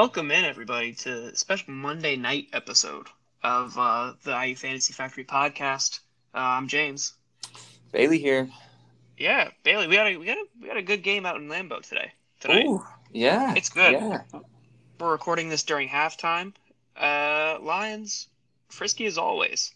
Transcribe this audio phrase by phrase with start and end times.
[0.00, 3.08] Welcome in, everybody, to a special Monday night episode
[3.42, 5.98] of uh, the IU Fantasy Factory podcast.
[6.32, 7.14] Uh, I'm James.
[7.90, 8.48] Bailey here.
[9.16, 11.48] Yeah, Bailey, we got a we had a we had a good game out in
[11.48, 12.12] Lambeau today.
[12.38, 13.54] Tonight, Ooh, yeah.
[13.56, 13.94] It's good.
[13.94, 14.20] Yeah.
[15.00, 16.52] we're recording this during halftime.
[16.96, 18.28] Uh, Lions,
[18.68, 19.74] frisky as always.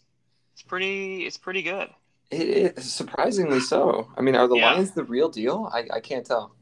[0.53, 1.25] It's pretty.
[1.25, 1.89] It's pretty good.
[2.31, 4.07] It is surprisingly so.
[4.15, 4.71] I mean, are the Yeah.
[4.71, 5.69] Lions the real deal?
[5.73, 6.55] I, I can't tell.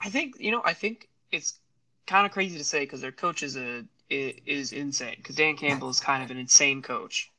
[0.00, 0.62] I think you know.
[0.64, 1.58] I think it's
[2.08, 5.14] kind of crazy to say because their coach is a is insane.
[5.18, 7.30] Because Dan Campbell is kind of an insane coach,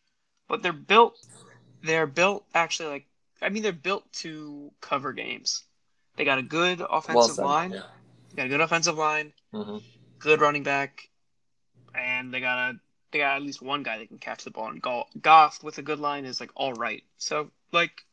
[0.48, 1.18] but they're built.
[1.84, 3.06] They're built actually like.
[3.42, 5.64] I mean, they're built to cover games.
[6.16, 7.46] They got a good offensive Well said.
[7.46, 7.72] line.
[7.72, 7.82] Yeah.
[8.30, 9.34] They got a good offensive line.
[9.54, 9.82] Mhm.
[10.20, 11.10] Good running back,
[11.96, 12.80] and they got a
[13.12, 14.68] they got at least one guy that can catch the ball.
[14.70, 17.04] And Go- Goff with a good line is like all right.
[17.18, 18.06] So like.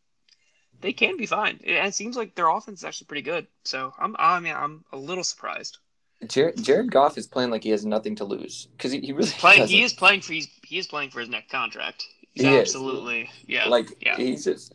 [0.83, 3.47] They can be fine, and it seems like their offense is actually pretty good.
[3.65, 5.79] So I'm, I mean, I'm a little surprised.
[6.27, 9.31] Jared, Jared Goff is playing like he has nothing to lose because he, he really
[9.31, 9.67] playing.
[9.69, 10.33] He is playing for.
[10.33, 12.05] He's he is playing for his next contract.
[12.33, 12.61] He's He is.
[12.61, 13.31] absolutely.
[13.47, 13.69] Yeah.
[13.69, 14.17] like yeah.
[14.17, 14.75] he's just.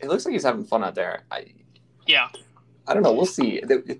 [0.00, 1.24] It looks like he's having fun out there.
[1.30, 1.46] I
[2.06, 2.28] yeah.
[2.86, 3.12] I don't know.
[3.12, 3.60] We'll see.
[3.60, 3.98] The,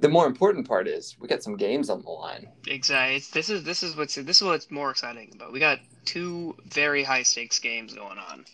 [0.00, 2.48] the more important part is we got some games on the line.
[2.66, 3.16] Exactly.
[3.16, 5.52] It's, this is this is what's this is what's more exciting about.
[5.52, 8.44] We got two very high stakes games going on.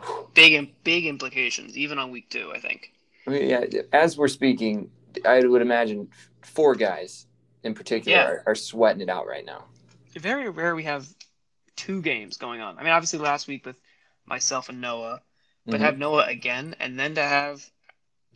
[0.34, 2.52] Big big implications even on week two.
[2.54, 2.92] I think.
[3.26, 3.82] I mean, yeah.
[3.92, 4.90] As we're speaking,
[5.24, 6.08] I would imagine
[6.42, 7.26] four guys
[7.62, 8.24] in particular Yeah.
[8.24, 9.64] are, are sweating it out right now.
[10.14, 11.06] Very rare we have
[11.76, 12.78] two games going on.
[12.78, 13.80] I mean, obviously last week with
[14.26, 15.22] myself and Noah,
[15.66, 15.84] but Mhm.
[15.84, 17.70] have Noah again, and then to have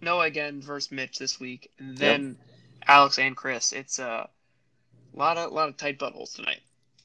[0.01, 2.37] Noah again versus Mitch this week, and then
[2.87, 3.73] Alex and Chris.
[3.73, 4.29] It's a
[5.13, 6.61] lot of lot of tight buttholes tonight.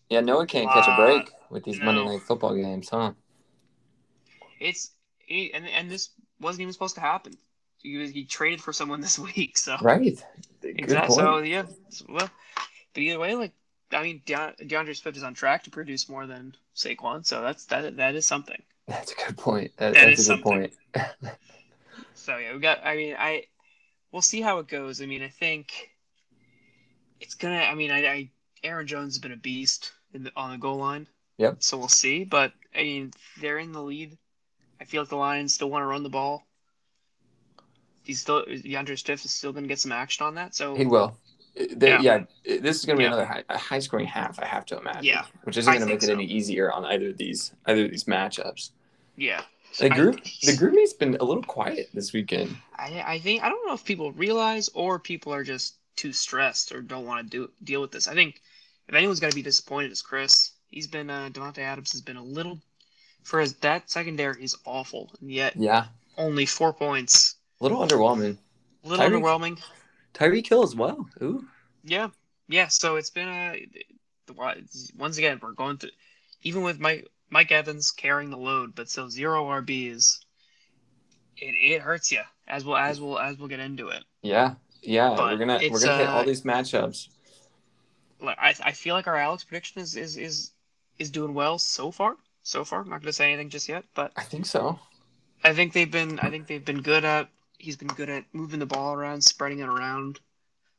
[0.10, 1.86] Yeah, Noah can't catch a break with these no.
[1.86, 3.14] Monday night football games, huh?
[4.60, 4.92] It's
[5.30, 7.38] and and this wasn't even supposed to happen.
[7.82, 10.24] He was, he traded for someone this week, so Right.
[10.62, 11.16] Good exactly.
[11.16, 11.28] point.
[11.28, 11.64] So yeah,
[12.08, 12.30] well,
[12.94, 13.54] but either way, like
[13.92, 17.66] I mean, De- D'Andre Swift is on track to produce more than Saquon, so that's
[17.66, 18.62] that that is something.
[18.88, 19.72] That's a good point.
[19.78, 20.72] That, That that's is a good something.
[20.96, 21.14] point.
[22.14, 22.86] So yeah, we got.
[22.86, 23.46] I mean, I
[24.12, 25.02] we'll see how it goes.
[25.02, 25.90] I mean, I think
[27.20, 27.56] it's gonna.
[27.62, 28.30] I mean, I, I
[28.64, 31.08] Aaron Jones has been a beast in the, on the goal line.
[31.38, 31.58] Yep.
[31.60, 34.18] So we'll see, but I mean, they're in the lead.
[34.82, 36.46] I feel like the Lions still want to run the ball.
[38.10, 40.56] He's still D'Andre Swift is still going to get some action on that.
[40.56, 41.16] So He will.
[41.56, 42.02] They- Yeah.
[42.02, 42.58] yeah.
[42.60, 43.10] this is going to be Yeah.
[43.10, 45.04] another high, a high scoring half, I have to imagine.
[45.04, 45.26] Yeah.
[45.44, 46.14] Which isn't going to make it so.
[46.14, 48.72] any easier on either of these either of these matchups.
[49.16, 49.44] yeah,
[49.78, 52.58] The I- group the group has been a little quiet this weekend.
[52.76, 56.72] I, I think I don't know if people realize or people are just too stressed
[56.72, 58.08] or don't want to do deal with this.
[58.08, 58.42] I think
[58.88, 60.54] if anyone's going to be disappointed, it's Chris.
[60.72, 62.58] He's been uh, Davante Adams has been a little
[63.24, 65.88] for his that secondary is awful, and yet Yeah.
[66.18, 67.29] only four points.
[67.60, 68.38] A little underwhelming.
[68.84, 69.62] A little Tyreek- underwhelming.
[70.14, 71.08] Tyreek Hill as well.
[71.22, 71.46] Ooh.
[71.84, 72.10] Yeah,
[72.48, 72.68] yeah.
[72.68, 73.68] So it's been a
[74.96, 75.90] once again we're going through
[76.44, 80.20] even with Mike Mike Evans carrying the load, but still zero RBs.
[81.38, 84.04] It, it hurts you as well as we'll as we'll get into it.
[84.22, 84.56] Yeah.
[84.82, 85.14] Yeah.
[85.16, 87.10] But we're gonna we're gonna hit all uh, these matchups.
[88.22, 90.52] like I, I feel like our Alex prediction is is is
[90.98, 92.16] is doing well so far.
[92.44, 94.80] So far, I'm not going to say anything just yet, but I think so.
[95.44, 98.60] I think they've been I think they've been good at he's been good at moving
[98.60, 100.20] the ball around, spreading it around,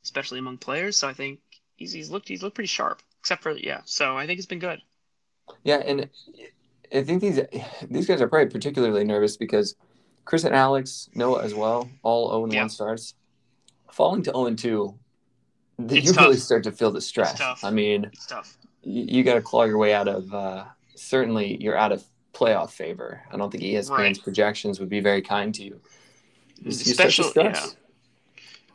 [0.03, 0.97] especially among players.
[0.97, 1.39] So I think
[1.77, 3.83] he's he's looked he's looked pretty sharp, except for yeah.
[3.85, 4.81] So I think it's been good.
[5.65, 6.09] Yeah, and
[6.93, 7.41] I think these
[7.89, 9.77] these guys are probably particularly nervous because
[10.25, 12.63] Chris and Alex, Noah as well, all 0 Yeah.
[12.63, 13.15] 1 starts.
[13.91, 14.95] Falling to 0 2,
[15.89, 17.37] It's you really start to feel the stress.
[17.39, 17.65] tough.
[17.65, 18.57] I mean, It's tough.
[18.83, 20.65] you, you got to claw your way out of, uh,
[20.95, 23.23] certainly, you're out of playoff favor.
[23.33, 24.23] I don't think ESPN's Right.
[24.23, 25.73] projections would be very kind to you.
[25.73, 27.67] You- you start to Especially yeah.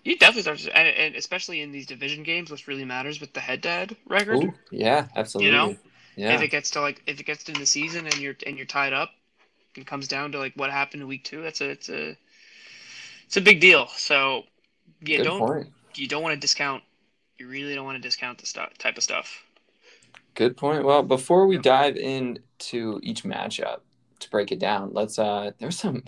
[0.03, 3.34] You definitely start to, and, and especially in these division games, which really matters with
[3.34, 4.44] the head-to-head record.
[4.44, 5.47] Ooh, yeah, absolutely.
[5.47, 5.75] You know?
[6.16, 6.35] yeah.
[6.35, 8.66] If it gets to like if it gets to the season and you're and you're
[8.66, 9.12] tied up,
[9.75, 11.41] it comes down to like what happened in week two.
[11.41, 12.16] That's a it's a
[13.25, 13.88] it's a big deal.
[13.88, 14.44] So
[15.01, 15.68] yeah, Good don't point.
[15.95, 16.83] you don't want to discount.
[17.38, 19.44] You really don't want to discount the stuff type of stuff.
[20.36, 20.86] Good point.
[20.86, 23.80] Well, before we dive into each matchup
[24.19, 26.04] to break it down, let's uh there's some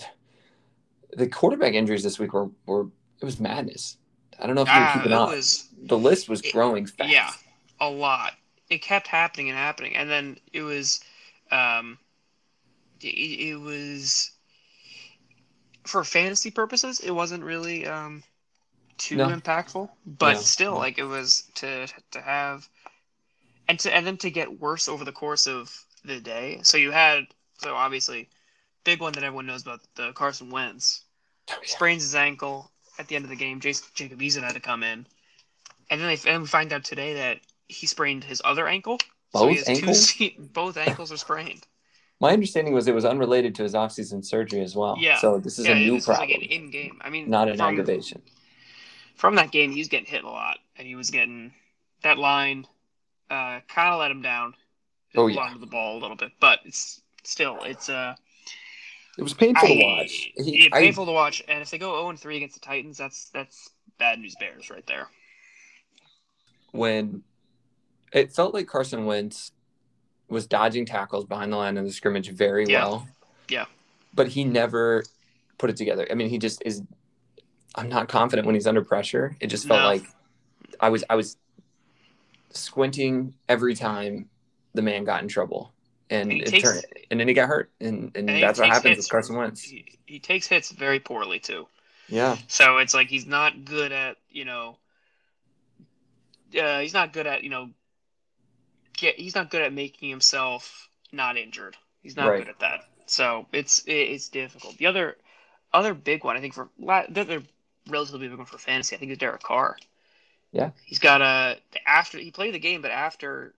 [1.14, 2.88] the quarterback injuries this week were were
[3.20, 3.98] it was madness.
[4.40, 5.30] I don't know if you were Ah, keeping it up.
[5.30, 7.10] was the list was it- growing fast.
[7.10, 7.32] yeah,
[7.80, 8.34] a lot.
[8.70, 11.00] It kept happening and happening, and then it was,
[11.52, 11.98] um,
[13.02, 14.32] it, it was
[15.86, 17.00] for fantasy purposes.
[17.00, 18.24] It wasn't really um
[18.98, 19.28] too No.
[19.30, 20.78] impactful, but No, still, no.
[20.80, 22.68] like it was to to have,
[23.70, 25.74] and to and then to get worse over the course of
[26.04, 26.60] the day.
[26.64, 27.28] So you had
[27.60, 28.30] so obviously,
[28.88, 31.04] big one that everyone knows about the Carson Wentz
[31.50, 31.68] Oh, yeah.
[31.68, 33.60] sprains his ankle at the end of the game.
[33.60, 35.06] Jason, Jacob Eason had to come in.
[35.90, 38.98] and then they and we find out today that he sprained his other ankle.
[39.34, 40.08] Both has ankles?
[40.14, 41.68] Two, both ankles are sprained.
[42.20, 44.98] My understanding was it was unrelated to his offseason surgery as well.
[45.00, 45.18] Yeah.
[45.18, 47.00] So this is yeah, a new problem, like an in-game.
[47.02, 48.22] I mean, not an from, aggravation.
[49.16, 51.54] From that game, he was getting hit a lot, and he was getting
[52.04, 52.66] that line
[53.30, 54.54] uh, kind of let him down.
[55.16, 55.54] Oh, yeah.
[55.60, 58.16] the ball a little bit, but it's still it's uh
[59.18, 60.30] It was painful I- to watch.
[60.38, 61.44] He, I- painful to watch.
[61.48, 64.86] And if they go 0 3 against the Titans, that's that's bad news bears right
[64.88, 65.08] there.
[66.72, 67.24] when
[68.14, 69.52] it felt like Carson Wentz
[70.30, 72.84] was dodging tackles behind the line of the scrimmage very Yeah.
[72.84, 73.08] well.
[73.50, 73.66] Yeah.
[74.14, 75.04] But he never
[75.58, 76.08] put it together.
[76.12, 76.84] I mean, he just is
[77.76, 79.36] I'm not confident when he's under pressure.
[79.40, 79.88] It just felt No.
[79.88, 80.04] like
[80.80, 81.38] I was I was
[82.52, 84.30] squinting every time
[84.74, 85.72] the man got in trouble.
[86.10, 87.70] And, And takes- turned and then he got hurt.
[87.82, 89.06] And and, And that's what happens hits.
[89.08, 89.62] with Carson Wentz.
[89.62, 91.68] He, he takes hits very poorly too.
[92.08, 92.38] Yeah.
[92.48, 94.78] So it's like he's not good at you know.
[96.58, 97.70] Uh, he's not good at you know.
[98.96, 101.76] Get he's not good at making himself not injured.
[102.02, 102.40] He's not Right.
[102.40, 102.86] good at that.
[103.06, 104.78] So it's it, it's difficult.
[104.78, 105.18] The other
[105.74, 107.44] other big one I think for la- the other
[107.90, 109.78] relatively big one for fantasy I think is Derek Carr.
[110.54, 110.72] Yeah.
[110.86, 113.54] He's got a after he played the game, but after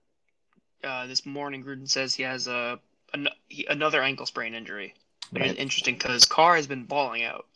[0.84, 2.78] uh, this morning Gruden says he has a
[3.12, 4.94] an, he, another ankle sprain injury.
[5.32, 7.46] Which is interesting because Carr has been balling out.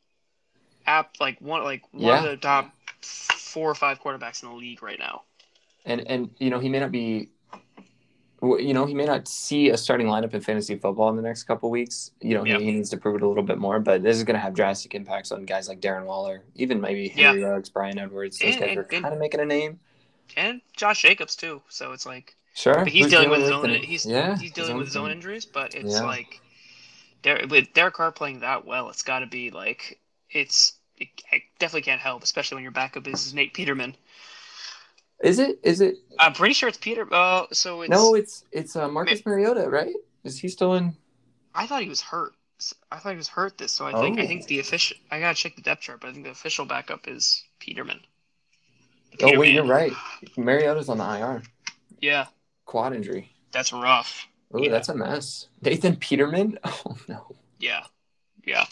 [0.86, 2.18] App like one like one Yeah.
[2.24, 2.70] of the top
[3.02, 5.22] four or five quarterbacks in the league right now.
[5.84, 7.30] and and you know he may not be
[8.42, 11.44] you know he may not see a starting lineup in fantasy football in the next
[11.44, 12.58] couple weeks you know Yeah.
[12.58, 14.40] he, he needs to prove it a little bit more but this is going to
[14.40, 18.50] have drastic impacts on guys like darren waller even maybe henry ruggs bryan edwards those
[18.52, 19.80] And- guys and- are kind of making a name
[20.36, 21.62] And Josh Jacobs too.
[21.68, 24.52] So it's like sure but he's Who's dealing with his own an- he's yeah he's
[24.52, 26.06] dealing with his own injuries, but it's Yeah.
[26.06, 26.40] like
[27.22, 29.98] Der- with Derek Carr playing that well, it's got to be like
[30.30, 33.96] it's it, I definitely can't help, especially when your backup is Nate Peterman.
[35.22, 37.06] is it is it I'm pretty sure it's Peter.
[37.12, 40.94] Uh, so it's no it's it's uh, marcus mariota right is he still in
[41.54, 42.34] I thought he was hurt.
[42.90, 44.26] I thought he was hurt this, so I think I Oh.
[44.26, 44.96] think the official.
[45.10, 48.00] I gotta check the depth chart, but I think the official backup is Peterman.
[49.22, 49.92] oh wait you're right
[50.36, 51.42] mariota's on the ir
[52.00, 52.26] Yeah,
[52.64, 54.26] quad injury that's rough.
[54.52, 54.70] oh Yeah.
[54.70, 57.26] that's a mess nathan peterman oh no
[57.58, 57.84] Yeah,
[58.46, 58.66] yeah.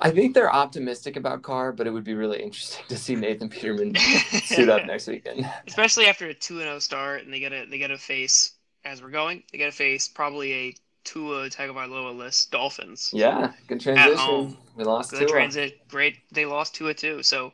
[0.00, 3.48] I think they're optimistic about Carr, but it would be really interesting to see Nathan
[3.48, 5.48] Peterman suit up next weekend.
[5.68, 9.00] Especially after a two and zero start, and they get a they gotta face as
[9.00, 9.44] we're going.
[9.52, 10.74] They gotta face probably a
[11.04, 13.10] Tua Tagovailoa list Dolphins.
[13.12, 14.56] Yeah, good transition.
[14.76, 15.26] We lost Good two.
[15.32, 16.16] transit, great.
[16.32, 17.52] They lost Tua too, so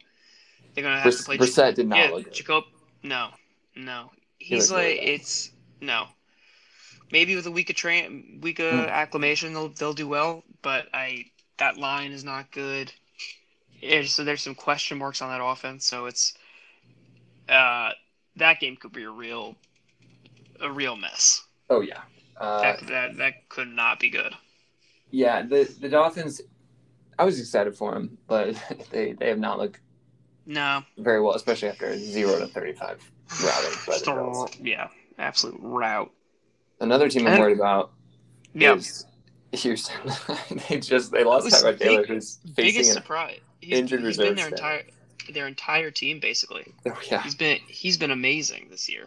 [0.75, 1.37] they're gonna have to play.
[1.37, 2.33] Brissett did not yeah, look good.
[2.33, 2.65] Jacob.
[3.03, 3.29] No,
[3.77, 4.11] no.
[4.41, 6.09] He He's really like it's no.
[7.13, 8.89] Maybe with a week of train, week of Hmm.
[8.89, 10.43] acclimation, they'll they'll do well.
[10.61, 12.93] But I that line is not good.
[14.07, 15.85] So there's some question marks on that offense.
[15.87, 16.35] So it's
[17.49, 17.93] uh
[18.37, 19.57] that game could be a real
[20.61, 21.43] a real mess.
[21.69, 22.03] Oh yeah,
[22.41, 24.37] uh, that that that could not be good.
[25.11, 25.43] yeah.
[25.43, 26.41] The the Dolphins.
[27.19, 28.57] I was excited for them, but
[28.91, 29.81] they they have not looked
[30.47, 33.01] No, very well, especially after zero to thirty five
[33.45, 34.89] routing by just the a, yeah,
[35.19, 36.11] absolute route.
[36.81, 37.93] Another team I'm And- worried about
[38.55, 39.05] Yeah, is
[39.53, 39.95] Houston.
[40.69, 43.41] they just they lost Tyrod Taylor, who's biggest surprise.
[43.61, 44.53] He's, injured he's been their staff.
[44.53, 44.83] entire
[45.35, 46.65] their entire team basically.
[46.87, 47.23] oh, yeah.
[47.23, 49.07] He's been he's been amazing this year,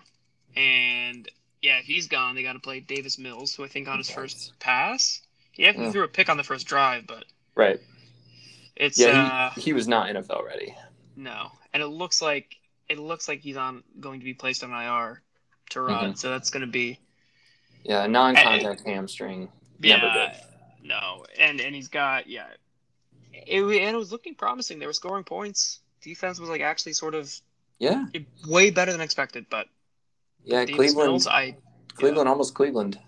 [0.56, 1.28] and
[1.62, 4.10] yeah, if he's gone, they got to play Davis Mills, who I think on his
[4.10, 5.22] first pass,
[5.52, 5.92] he Yeah.
[5.92, 7.80] threw a pick on the first drive, but Right.
[8.76, 10.76] it's Yeah, uh, he, he was not NFL ready.
[11.16, 12.58] no, and it looks like
[12.94, 15.22] it looks like he's on going to be placed on IR
[15.72, 16.18] to run, Mhm.
[16.18, 17.00] so that's going to be
[17.84, 19.50] Yeah, non-contact hamstring.
[19.80, 20.88] Never yeah, good.
[20.88, 22.48] no, and and he's got yeah,
[23.34, 24.80] it and it was looking promising.
[24.80, 25.80] They were scoring points.
[26.02, 27.34] Defense was like actually sort of
[27.80, 28.06] Yeah,
[28.48, 29.68] way better than expected, but
[30.46, 30.66] yeah.
[30.66, 31.56] Cleveland, Mills, I
[31.96, 33.00] Cleveland, almost Cleveland.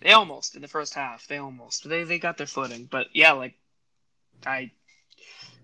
[0.00, 1.26] They almost in the first half.
[1.26, 3.54] They almost they they got their footing, but yeah, like
[4.46, 4.72] I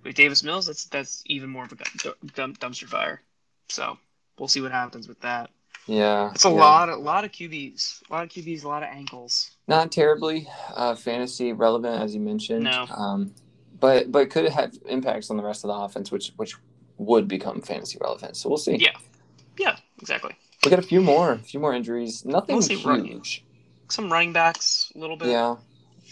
[0.06, 3.20] with Davis Mills, that's that's even more of a dumpster fire.
[3.68, 3.98] So
[4.38, 5.50] we'll see what happens with that.
[5.86, 6.54] Yeah, It's a yeah.
[6.54, 9.52] lot, a lot of QBs, a lot of QBs, a lot of ankles.
[9.68, 12.64] Not terribly uh, fantasy relevant, as you mentioned.
[12.64, 12.86] No.
[12.90, 13.32] Um,
[13.78, 16.54] but but could have impacts on the rest of the offense, which which
[16.98, 18.36] would become fantasy relevant.
[18.36, 18.76] So we'll see.
[18.76, 18.96] Yeah,
[19.58, 20.34] yeah, exactly.
[20.64, 22.24] We got a few more, a few more injuries.
[22.24, 23.44] Nothing run- huge.
[23.88, 25.28] Some running backs, a little bit.
[25.28, 25.56] Yeah.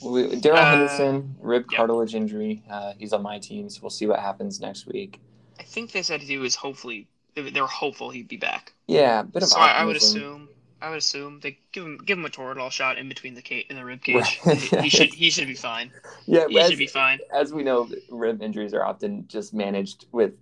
[0.02, 2.62] We- Darrell Uh, Henderson, rib cartilage injury.
[2.70, 5.20] Uh, he's on my team, so we'll see what happens next week.
[5.58, 8.72] I think they said he was hopefully they're hopeful he'd be back.
[8.86, 10.48] Yeah, a bit of So I, I would assume.
[10.80, 13.66] I would assume they give him give him a Toradol shot in between the cage
[13.70, 14.40] in the rib cage.
[14.44, 14.58] Right.
[14.58, 15.90] he should he should be fine.
[16.26, 17.18] Yeah, He as, should be fine.
[17.32, 20.32] as we know, rib injuries are often just managed with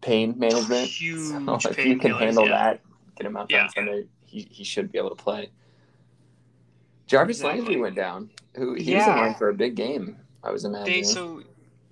[0.00, 0.88] pain management.
[0.88, 1.32] Huge
[1.62, 2.50] So if you can handle yeah.
[2.50, 2.80] that,
[3.16, 3.64] get him out there Yeah.
[3.64, 5.50] on Sunday, he, he should be able to play.
[7.06, 7.60] Jarvis Exactly.
[7.62, 8.30] Landry went down.
[8.56, 9.12] Who he's Yeah.
[9.14, 10.16] in line for a big game.
[10.42, 10.92] I was imagining.
[10.92, 11.38] They so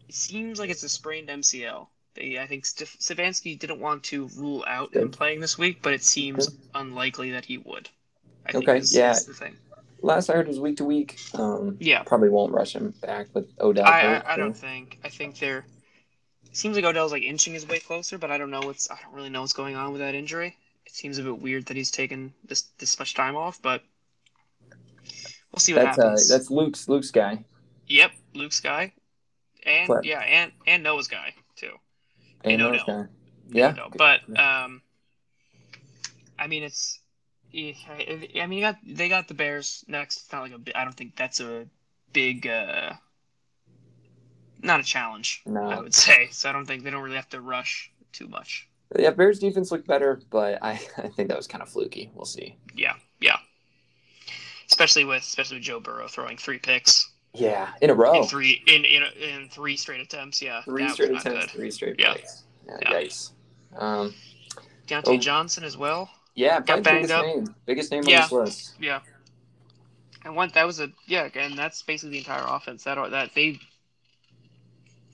[0.08, 1.88] it seems like it's a sprained MCL.
[2.14, 5.92] They I think St- Stefanski didn't want to rule out him playing this week, but
[5.92, 7.88] it seems unlikely that he would.
[8.46, 9.12] I think Okay, is, yeah.
[9.12, 9.56] is the thing.
[10.02, 11.18] Last I heard was week to week.
[11.34, 13.84] Um, Yeah, probably won't rush him back with Odell.
[13.86, 14.98] I, I I don't think.
[15.04, 15.64] I think they're.
[16.46, 18.90] It seems like Odell's like inching his way closer, but I don't know what's.
[18.90, 20.56] I don't really know what's going on with that injury.
[20.86, 23.82] It seems a bit weird that he's taken this this much time off, but
[25.52, 27.44] we'll see what That's uh, that's Luke's Luke's guy.
[27.88, 28.92] Yep, Luke's guy,
[29.66, 30.04] and What?
[30.04, 31.72] yeah, and and Noah's guy too.
[32.44, 33.02] And Noah's no.
[33.02, 33.08] guy.
[33.50, 33.74] Yeah.
[33.96, 34.82] But um,
[36.38, 36.98] I mean, it's.
[37.52, 40.18] I mean, you got they got the Bears next.
[40.18, 40.78] It's not like a.
[40.78, 41.66] I don't think that's a
[42.12, 42.46] big.
[42.46, 42.92] uh
[44.62, 45.62] Not a challenge, No.
[45.64, 46.28] I would say.
[46.30, 48.68] So I don't think they don't really have to rush too much.
[48.96, 52.10] Yeah, Bears defense looked better, but I, I think that was kind of fluky.
[52.14, 52.56] We'll see.
[52.74, 52.94] Yeah.
[54.70, 58.14] Especially with especially with Joe Burrow throwing three picks Yeah, in a row.
[58.22, 60.40] in three in, in in three straight attempts.
[60.40, 61.50] Yeah, three straight attempts, good.
[61.50, 62.12] three straight Yeah.
[62.14, 62.42] plays.
[62.66, 62.90] Yeah, Yeah.
[63.00, 63.30] Yikes.
[63.76, 64.14] Um,
[64.86, 65.16] Diontae Oh.
[65.18, 66.10] Johnson as well.
[66.34, 67.26] yeah, probably banged biggest up.
[67.26, 67.54] name.
[67.66, 68.16] Biggest name Yeah.
[68.16, 68.74] on this list.
[68.80, 69.00] Yeah.
[70.24, 72.84] And one that was a yeah, and that's basically the entire offense.
[72.84, 73.58] That that they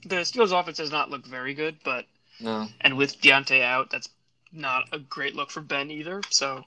[0.05, 2.05] the Steelers offense does not look very good, but
[2.39, 2.67] No.
[2.81, 4.09] and with Diontae out, that's
[4.51, 6.21] not a great look for Ben either.
[6.29, 6.63] So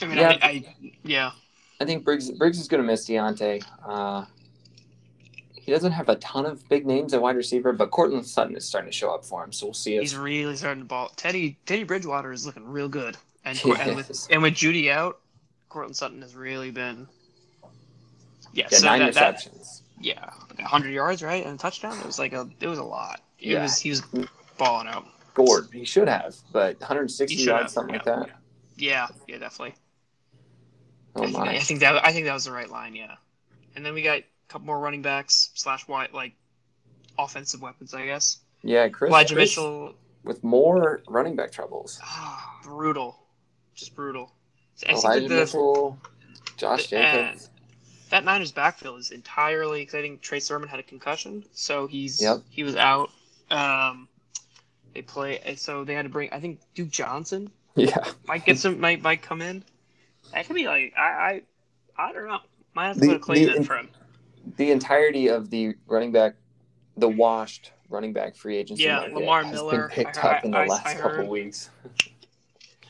[0.00, 0.28] I mean, Yeah.
[0.42, 1.30] I, I yeah,
[1.82, 3.60] I think Briggs Briggs is going to miss Diontae.
[3.84, 4.24] Uh,
[5.52, 8.64] he doesn't have a ton of big names at wide receiver, but Courtland Sutton is
[8.64, 9.52] starting to show up for him.
[9.52, 11.10] So we'll see if he's really starting to ball.
[11.16, 15.18] Teddy Teddy Bridgewater is looking real good, and Cor- and with and with Jeudy out,
[15.70, 17.08] Courtland Sutton has really been.
[18.52, 19.82] Yeah, yeah, so nine that, that, receptions.
[20.00, 21.98] yeah, like hundred yards, right, and a touchdown.
[21.98, 23.22] It was like a, it was a lot.
[23.40, 23.62] It Yeah.
[23.62, 24.02] was he was
[24.56, 25.06] balling out.
[25.32, 25.66] Scored.
[25.72, 28.28] He should have, but 160 should yards, have, something like that.
[28.76, 29.74] Yeah, yeah, definitely.
[31.14, 32.94] Oh I, think, I think that I think that was the right line.
[32.94, 33.16] Yeah,
[33.76, 36.32] and then we got a couple more running backs slash wide like
[37.18, 38.38] offensive weapons, I guess.
[38.62, 42.00] Yeah, Chris, Elijah Chris Mitchell, with more running back troubles.
[42.02, 43.18] ah, brutal,
[43.74, 44.32] just brutal.
[44.76, 45.98] Think Elijah the, Mitchell,
[46.56, 47.34] Josh the- uh,
[48.10, 52.20] that Niners backfield is entirely because I think Trey Sermon had a concussion, so he's
[52.22, 52.42] Yep.
[52.50, 53.10] he was out.
[53.50, 54.08] Um,
[54.94, 56.30] they play, so they had to bring.
[56.32, 59.64] I think Duke Johnson yeah, might get some might might come in.
[60.32, 61.42] That could be like I
[61.98, 62.38] I, I don't know.
[62.74, 63.88] Might have to The- claim the- in for him.
[64.56, 66.34] the entirety of the running back,
[66.96, 70.50] the washed running back free agency Yeah, Lamar has Miller, been picked I- up in
[70.52, 71.70] the I- last I couple weeks.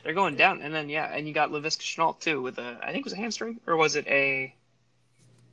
[0.03, 2.87] They're going down, and then yeah, and you got Laviska Shenault too with a I
[2.87, 4.53] think it was a hamstring or was it a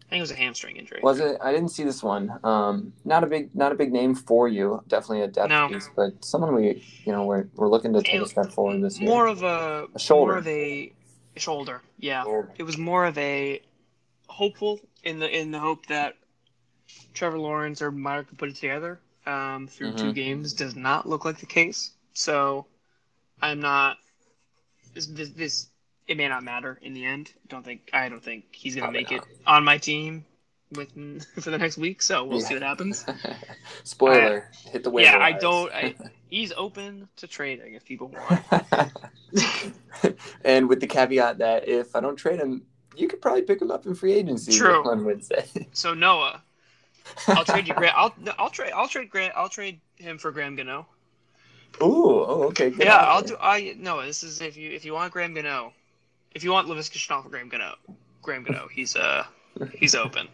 [0.06, 0.98] I think it was a hamstring injury.
[1.04, 1.36] Was it?
[1.40, 2.36] I didn't see this one.
[2.42, 4.82] Um, not a big, not a big name for you.
[4.88, 5.68] Definitely a depth No.
[5.68, 8.98] piece, but someone we, you know, we're we're looking to take a step forward this
[8.98, 9.08] year.
[9.08, 10.32] more of a, A shoulder.
[10.32, 10.92] more of a
[11.36, 11.82] shoulder.
[11.98, 12.24] Yeah,
[12.56, 13.62] it was more of a
[14.28, 16.16] hopeful in the in the hope that
[17.14, 19.00] Trevor Lawrence or Meyer could put it together.
[19.26, 20.14] Um, through two Mhm.
[20.14, 21.92] games does not look like the case.
[22.14, 22.66] So
[23.42, 23.98] I'm not.
[24.94, 25.66] This, this, this
[26.08, 27.32] it may not matter in the end.
[27.48, 30.24] Don't think I don't think he's gonna Probably make it on my team
[30.72, 30.90] with
[31.40, 32.02] for the next week.
[32.02, 33.04] So we'll see what happens.
[33.84, 35.10] Spoiler: hit the waiver.
[35.10, 35.72] yeah, I don't.
[35.72, 35.94] I,
[36.30, 38.92] he's open to trading if people want.
[40.44, 42.62] and with the caveat that if I don't trade him,
[42.96, 44.88] you could probably pick him up in free agency True.
[44.90, 45.44] on Wednesday.
[45.72, 46.42] So Noah,
[47.28, 47.94] I'll trade you Grant.
[47.96, 49.34] I'll I'll trade I'll trade Grant.
[49.36, 50.86] I'll trade him for Graham Gano.
[51.82, 52.72] Ooh, oh, okay.
[52.76, 52.96] Yeah.
[52.96, 53.36] I'll do.
[53.40, 54.06] I Noah.
[54.06, 55.72] This is if you if you want Graham Gano,
[56.34, 57.74] if you want Laviska Shenault for Graham Gano,
[58.22, 58.68] Graham Gano.
[58.68, 59.24] He's uh
[59.74, 60.28] he's open.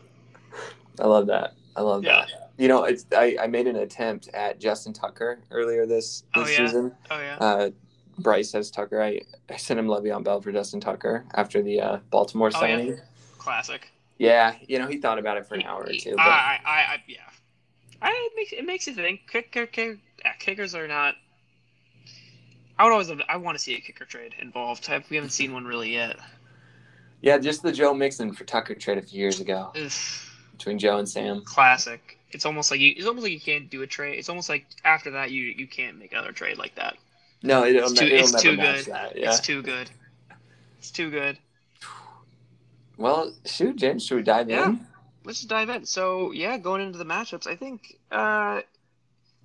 [0.99, 1.55] I love that.
[1.77, 2.25] I love Yeah.
[2.27, 2.51] that.
[2.59, 6.57] You know, it's I, I made an attempt at Justin Tucker earlier this, Oh, yeah?
[6.57, 6.93] season.
[7.11, 7.37] Oh yeah.
[7.39, 7.71] Uh,
[8.19, 9.03] Bryce says Tucker.
[9.03, 12.77] I, I sent him Le'Veon Bell for Justin Tucker after the uh, Baltimore Oh, yeah.
[12.79, 13.01] signing.
[13.37, 13.89] Classic.
[14.19, 14.55] yeah.
[14.67, 16.13] you know, he thought about it for an hour or two.
[16.17, 17.19] But I, I, I, yeah.
[18.01, 19.29] I, it makes it makes you think.
[19.31, 19.69] Kicker,
[20.25, 21.15] yeah, kickers are not.
[22.79, 23.09] I would always.
[23.09, 24.89] Love, I want to see a kicker trade involved.
[24.91, 26.17] I- We haven't seen one really yet.
[27.23, 29.91] yeah, just the Joe Mixon for Tucker trade a few years ago Ugh,
[30.57, 31.43] between Joe and Sam.
[31.43, 32.19] classic.
[32.33, 32.93] It's almost like you.
[32.97, 34.19] It's almost like you can't do a trade.
[34.19, 36.97] It's almost like after that you you can't make another trade like that.
[37.43, 38.85] No, it'll, It's too- it's too good.
[38.87, 39.17] that.
[39.17, 39.29] Yeah.
[39.31, 39.91] It's too good.
[40.79, 41.39] It's too good.
[42.97, 44.67] Well, shoot, James, should we dive Yeah.
[44.71, 44.87] in?
[45.25, 45.85] Let's just dive in.
[45.85, 48.63] So yeah, going into the matchups, I think uh,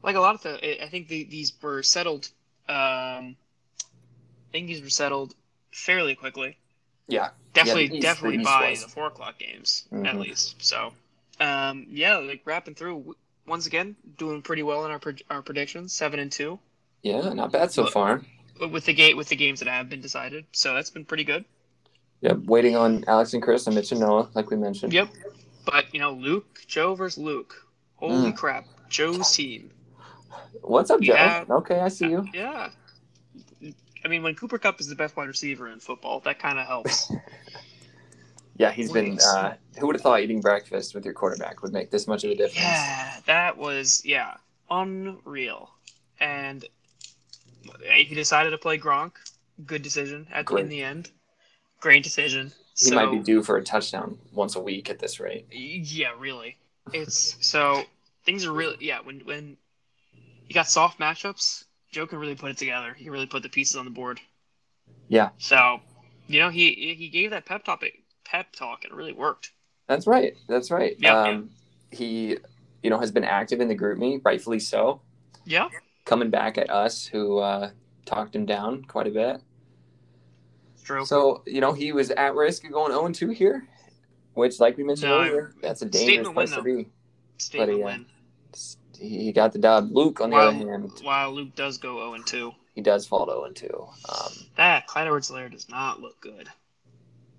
[0.04, 2.30] like a lot of the, I think the, these were settled.
[2.70, 5.36] Um, I think these were settled
[5.72, 6.58] fairly quickly.
[7.08, 7.30] Yeah.
[7.54, 8.84] Definitely, East- definitely by was.
[8.84, 10.20] the four o'clock games at Mhm.
[10.20, 10.64] least.
[10.64, 10.94] So
[11.42, 13.16] um, yeah, like wrapping through.
[13.48, 16.60] once again doing pretty well in our pre- our predictions, seven and two
[17.02, 18.22] Yeah, not bad so Well- far.
[18.72, 20.46] with the gate with the games that have been decided.
[20.52, 21.44] So that's been pretty good.
[22.22, 24.94] Yep, waiting on Alex and Chris and Mitch and Noah, like we mentioned.
[24.94, 25.10] Yep.
[25.66, 27.56] But you know, Luke, Joe versus Luke.
[27.96, 28.38] Holy Mm.
[28.38, 29.72] crap, Joe's team.
[30.62, 31.14] What's up, Joe?
[31.14, 31.46] Yeah.
[31.50, 32.26] Okay, I see you.
[32.34, 32.70] Yeah.
[34.04, 36.66] I mean, when Cooper Kupp is the best wide receiver in football, that kind of
[36.68, 37.12] helps.
[38.62, 39.18] Yeah, he's been.
[39.20, 42.30] Uh, who would have thought eating breakfast with your quarterback would make this much of
[42.30, 42.58] a difference?
[42.58, 44.36] yeah, that was yeah
[44.70, 45.72] unreal.
[46.20, 46.64] And
[47.92, 49.14] he decided to play Gronk.
[49.66, 50.62] Good decision at Great.
[50.62, 51.10] in the end.
[51.80, 52.52] Great decision.
[52.78, 55.48] He so, might be due for a touchdown once a week at this rate.
[55.52, 56.58] Yeah, really.
[56.94, 57.84] It's so
[58.26, 59.00] things are really yeah.
[59.00, 59.58] When when
[60.48, 62.94] you got soft matchups, Joe can really put it together.
[62.94, 64.22] He can really put the pieces on the board.
[65.08, 65.30] Yeah.
[65.40, 65.80] So,
[66.28, 67.84] you know, he he gave that pep talk
[68.32, 69.52] pep talk and it really worked.
[69.88, 70.36] That's right.
[70.48, 70.96] That's right.
[71.00, 71.50] Yeah, um,
[71.92, 72.38] He,
[72.82, 75.02] you know, has been active in the GroupMe, rightfully so.
[75.46, 75.68] Yeah.
[76.06, 77.72] Coming back at us, who uh,
[78.06, 79.42] talked him down quite a bit.
[80.84, 81.06] True.
[81.06, 83.68] So, you know, he was at risk of going 0 2 here,
[84.34, 86.90] which, like we mentioned No, earlier, that's a dangerous place win, to be.
[87.38, 87.86] Statement yeah.
[87.86, 88.06] win.
[88.98, 89.90] He got the dub.
[89.92, 92.52] Luke, on the While, other hand, while Luke does go 0 and 2.
[92.76, 93.88] he does fall to 0 2.
[94.10, 96.48] Um, That Clyde Edwards-Helaire does not look good.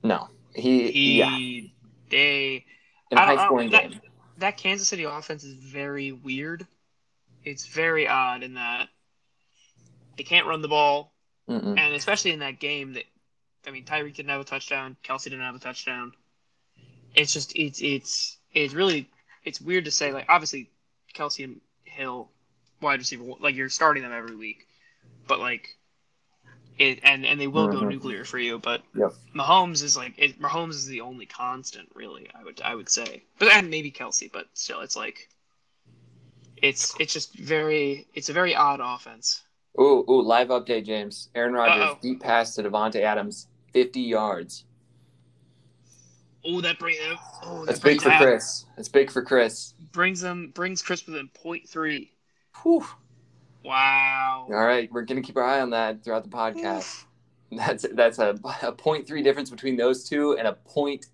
[0.02, 1.68] no, he, He yeah,
[2.10, 2.64] they
[3.10, 4.00] in a high scoring that- game.
[4.38, 6.66] that Kansas City offense is very weird.
[7.44, 8.88] It's very odd in that
[10.16, 11.12] they can't run the ball,
[11.48, 11.78] Mm-mm.
[11.78, 13.04] and especially in that game that
[13.66, 16.12] I mean Tyreek didn't have a touchdown, Kelce didn't have a touchdown.
[17.14, 19.10] It's just it's it's it's really
[19.44, 20.70] it's weird to say like obviously
[21.14, 22.30] Kelce and Hill
[22.80, 24.66] wide receiver like you're starting them every week,
[25.26, 25.68] but like
[26.78, 27.88] it and and they will go Mhm.
[27.90, 29.12] nuclear for you, but Yep.
[29.34, 33.22] Mahomes is like it, Mahomes is the only constant really I would I would say,
[33.38, 35.28] but and maybe Kelce, but still it's like
[36.56, 39.42] it's it's just very it's a very odd offense.
[39.80, 41.28] Ooh, ooh, live update, James.
[41.34, 41.98] Aaron Rodgers, Uh-oh.
[42.02, 44.64] deep pass to Davante Adams, 50 yards.
[46.44, 46.98] Oh, that brings
[47.42, 48.64] oh that That's big for that- Chris.
[48.76, 49.74] That's big for Chris.
[49.92, 52.12] brings them brings Chris within point three.
[52.62, 52.84] Whew.
[53.64, 54.46] Wow.
[54.48, 57.04] All right, we're gonna keep our eye on that throughout the podcast.
[57.54, 61.04] That's that's a, a point three difference between those two and a point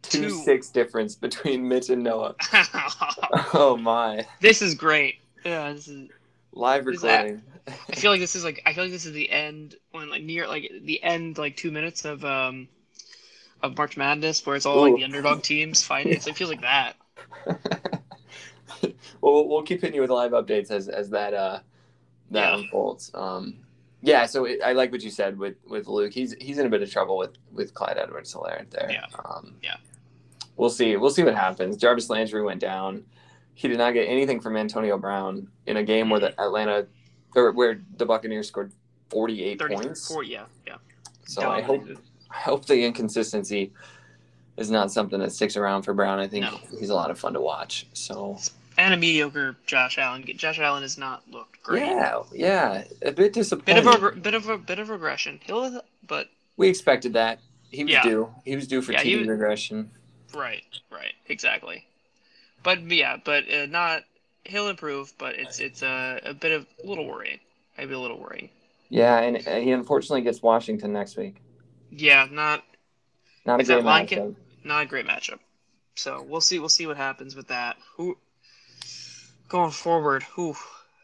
[0.00, 2.34] two six difference between Mitch and Noah.
[3.52, 4.26] Oh my!
[4.40, 5.16] this is great.
[5.44, 6.08] Yeah, this is.
[6.52, 7.42] Live Is that- recording.
[7.68, 10.22] I feel like this is like I feel like this is the end when like
[10.22, 12.68] near like the end like two minutes of um
[13.62, 16.12] of March Madness where it's all like the underdog teams fighting.
[16.12, 16.94] It's, it feels like that.
[19.20, 21.58] well, we'll- we'll keep hitting you with live updates as as that uh
[22.30, 22.58] that Yeah.
[22.58, 23.10] unfolds.
[23.14, 23.54] Um,
[24.02, 24.26] yeah.
[24.26, 26.12] So it, I like what you said with with Luke.
[26.12, 28.90] He's he's in a bit of trouble with with Clyde Edwards-Helaire there.
[28.90, 29.06] Yeah.
[29.24, 29.76] Um, Yeah.
[30.56, 30.96] We'll see.
[30.96, 31.76] We'll see what happens.
[31.76, 33.04] Jarvis Landry went down.
[33.54, 36.86] He did not get anything from Antonio Brown in a game where the Atlanta
[37.34, 38.72] or where the Buccaneers scored
[39.10, 40.08] 48 Thirty points.
[40.08, 40.22] four.
[40.24, 40.76] Yeah, yeah.
[41.26, 41.84] So I hope
[42.30, 43.72] I hope the inconsistency
[44.56, 46.18] is not something that sticks around for Brown.
[46.18, 46.58] I think No.
[46.78, 47.86] he's a lot of fun to watch.
[47.92, 48.38] So
[48.78, 50.24] and a mediocre Josh Allen.
[50.36, 51.82] Josh Allen has not looked great.
[51.82, 53.84] yeah, yeah, a bit disappointing.
[53.84, 55.40] Bit of a bit of a bit of regression.
[55.44, 57.40] He'll but we expected that.
[57.70, 58.02] He was Yeah.
[58.02, 58.34] due.
[58.44, 59.90] He was due for Yeah, was- regression.
[60.34, 61.84] right, right, exactly.
[62.62, 64.02] But yeah, but uh, not.
[64.44, 67.40] He'll improve, but it's it's a, a bit of a little worrying.
[67.76, 68.48] Maybe a little worrying.
[68.88, 71.36] Yeah, and uh, he unfortunately gets Washington next week.
[71.90, 72.62] Yeah, not
[73.44, 74.36] Not a great matchup.
[74.62, 75.40] not a great matchup.
[75.96, 76.58] So we'll see.
[76.60, 77.76] We'll see what happens with that.
[77.96, 78.16] Who
[79.48, 80.22] going forward?
[80.34, 80.54] Who?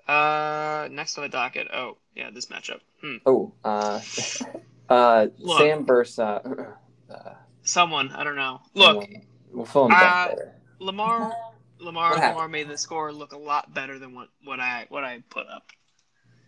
[0.09, 1.69] Uh, next on the docket.
[1.73, 2.81] Oh, yeah, this matchup.
[3.01, 3.17] Hmm.
[3.27, 4.01] Oh, uh,
[4.89, 5.59] uh, Look.
[5.59, 6.41] Sam versus uh,
[7.11, 8.61] uh, Someone I don't know.
[8.75, 9.09] Look,
[9.53, 10.55] we'll fill in Uh, later.
[10.81, 11.33] Lamar.
[11.79, 12.15] Lamar.
[12.17, 15.47] Lamar made the score look a lot better than what what I what I put
[15.49, 15.65] up.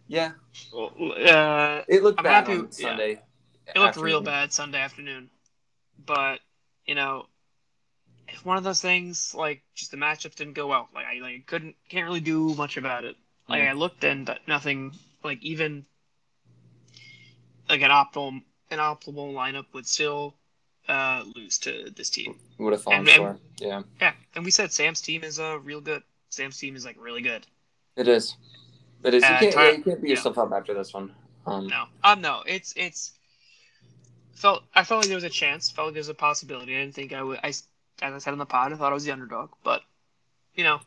[0.07, 0.33] Yeah,
[0.73, 2.89] Well, Uh, it looked I'm bad happy- on yeah.
[2.89, 3.23] Sunday.
[3.75, 5.31] it looked real bad Sunday afternoon,
[6.05, 6.41] but
[6.87, 7.27] you know,
[8.29, 9.35] it's one of those things.
[9.35, 10.89] Like just the matchups didn't go well.
[10.95, 13.17] Like I like couldn't can't really do much about it.
[13.49, 13.69] Like Mm.
[13.69, 14.93] I looked and nothing.
[15.23, 15.85] Like even
[17.69, 20.35] like an optimal an optimal lineup would still
[20.89, 22.37] uh, lose to this team.
[22.59, 23.41] Would have fallen And- and- short.
[23.59, 26.03] Yeah, Yeah, and we said Sam's team is uh, real good.
[26.31, 27.47] Sam's team is like really good.
[27.97, 28.37] it is.
[29.05, 29.23] It is.
[29.23, 31.15] You Uh, can't, Ty- you can't beat yourself up after this one.
[31.47, 33.13] Um, No, um, no, it's it's
[34.35, 35.71] felt I felt like there was a chance.
[35.71, 36.75] Felt like there was a possibility.
[36.75, 37.39] I didn't think I would.
[37.45, 37.53] I
[38.03, 39.83] as I said in the pod, I thought I was the underdog, but
[40.55, 40.81] you know,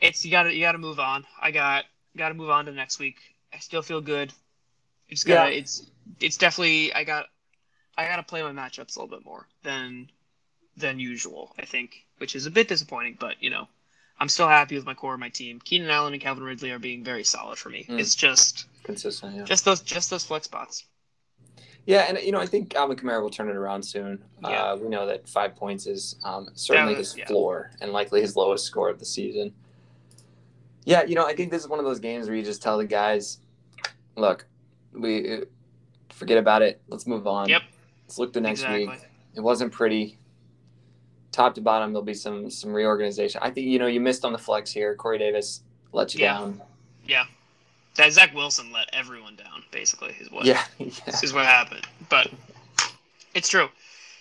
[0.00, 1.24] it's you got to you got to move on.
[1.40, 1.84] I got
[2.16, 3.16] got to move on to next week.
[3.52, 4.32] I still feel good.
[5.08, 5.52] It's gotta.
[5.52, 5.58] Yeah.
[5.58, 5.86] It's
[6.20, 6.92] it's definitely.
[6.92, 7.26] I got.
[7.98, 10.10] I got to play my matchups a little bit more than
[10.76, 11.54] than usual.
[11.58, 13.68] I think, which is a bit disappointing, but you know,
[14.20, 15.60] I'm still happy with my core of my team.
[15.64, 17.86] Keenan Allen and Calvin Ridley are being very solid for me.
[17.88, 17.98] Mm.
[17.98, 19.44] It's just Consistent, yeah.
[19.44, 20.84] just those just those flex spots.
[21.86, 24.22] Yeah, and you know, I think Alvin Kamara will turn it around soon.
[24.42, 24.48] Yeah.
[24.48, 27.26] Uh, we know that five points is um, certainly was- his yeah.
[27.26, 29.54] floor and likely his lowest score of the season.
[30.84, 32.78] Yeah, you know, I think this is one of those games where you just tell
[32.78, 33.38] the guys,
[34.16, 34.46] "Look,
[34.92, 35.40] we uh,
[36.10, 36.80] forget about it.
[36.88, 37.48] Let's move on.
[37.48, 37.62] Yep.
[38.04, 38.88] Let's look to next exactly.
[38.88, 39.00] week.
[39.34, 40.18] It wasn't pretty.
[41.32, 43.40] Top to bottom, there'll be some some reorganization.
[43.42, 44.94] I think you know you missed on the flex here.
[44.96, 46.62] Corey Davis let you down.
[47.04, 47.24] Yeah.
[47.24, 47.28] down.
[47.96, 50.90] That Zach Wilson let everyone down, basically, is what Yeah, yeah.
[51.06, 51.86] this is what happened.
[52.08, 52.30] But
[53.34, 53.68] it's true.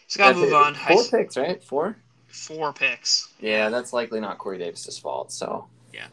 [0.07, 0.55] Just gotta That's move it.
[0.55, 0.75] on.
[0.75, 1.63] I- Four picks, right?
[1.63, 1.97] Four.
[2.27, 3.29] four picks.
[3.39, 5.31] Yeah, that's likely not Corey Davis's fault.
[5.31, 6.07] So Yeah.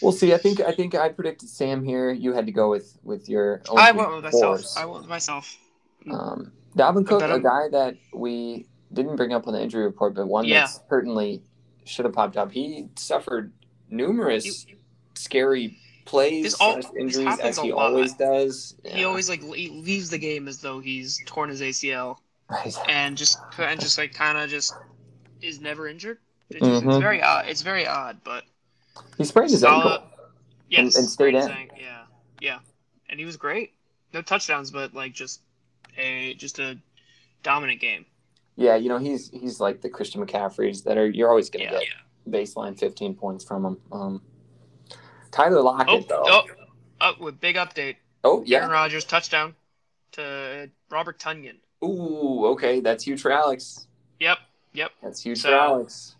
[0.00, 0.32] we'll see.
[0.34, 2.10] I think I think I predicted Sam here.
[2.12, 3.62] You had to go with with your.
[3.68, 4.64] Own I went with myself.
[4.76, 5.56] I went with myself.
[6.10, 10.26] Um, Dalvin Cook, a guy that we didn't bring up on the injury report, but
[10.26, 10.66] one Yeah.
[10.66, 11.42] that certainly
[11.84, 12.50] should have popped up.
[12.52, 13.52] He suffered
[13.90, 14.66] numerous
[15.14, 18.74] scary plays, all- injuries, as he always does.
[18.84, 22.18] He always like le- leaves the game as though he's torn his ACL
[22.50, 22.76] Right.
[22.88, 24.74] and just and just like kind of just
[25.40, 26.18] is never injured.
[26.50, 27.46] It's, just, it's very odd.
[27.48, 28.44] It's very odd, but
[29.18, 30.08] He sprained his Solid- ankle.
[30.68, 31.48] yes, and stayed in.
[31.78, 32.02] Yeah,
[32.40, 32.58] yeah,
[33.08, 33.72] and he was great.
[34.12, 35.40] No touchdowns, but like just
[35.96, 36.78] a just a
[37.42, 38.04] dominant game.
[38.56, 41.72] Yeah, you know he's he's like the Christian McCaffreys that are you're always going to
[41.74, 41.80] Yeah.
[41.80, 41.88] get
[42.30, 43.76] baseline 15 points from him.
[43.90, 44.22] Um,
[45.34, 46.22] Tyler Oh, Lockett though.
[46.26, 46.44] oh,
[47.00, 47.96] oh, with big update.
[48.22, 48.58] Oh yeah.
[48.58, 48.70] Aaron.
[48.70, 49.54] Rodgers touchdown
[50.12, 51.56] to Robert Tonyan.
[51.82, 53.86] Ooh, okay, that's huge for Alex.
[54.20, 54.38] Yep,
[54.72, 56.14] yep, That's huge So- for Alex.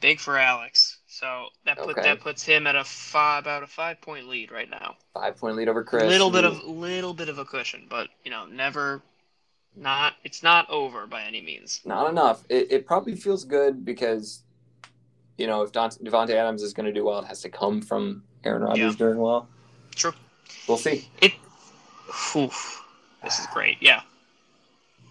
[0.00, 0.98] big for Alex.
[1.06, 2.02] So that put Okay.
[2.02, 4.96] that puts him at a five about a five point lead right now.
[5.14, 6.02] Five point lead over Chris.
[6.04, 6.48] little bit Ooh.
[6.48, 9.02] of little bit of a cushion, but you know, never,
[9.74, 11.80] not it's not over by any means.
[11.84, 12.44] not enough.
[12.48, 14.42] It, it probably feels good because,
[15.38, 17.80] you know, if Dante, Davante Adams is going to do well, it has to come
[17.80, 18.98] from Aaron Rodgers Yeah.
[18.98, 19.48] doing well.
[19.94, 20.12] True.
[20.68, 21.08] We'll see.
[22.36, 22.82] Oof,
[23.22, 23.78] this is great.
[23.80, 24.02] Yeah,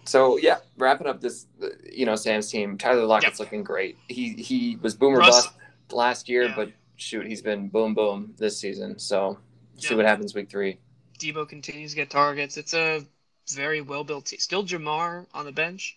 [0.04, 2.78] So yeah, wrapping up this, uh, you know, Sam's team.
[2.78, 3.96] Tyler Lockett's looking great.
[4.08, 5.54] He he was boomer Russ- bust
[5.92, 6.54] last year, Yeah.
[6.56, 8.98] but shoot, he's been boom boom this season.
[8.98, 9.38] So
[9.78, 10.78] see what happens week three.
[11.18, 12.56] Deebo continues to get targets.
[12.56, 13.04] It's a
[13.50, 14.38] very well built team.
[14.38, 15.96] Still Ja'Marr on the bench.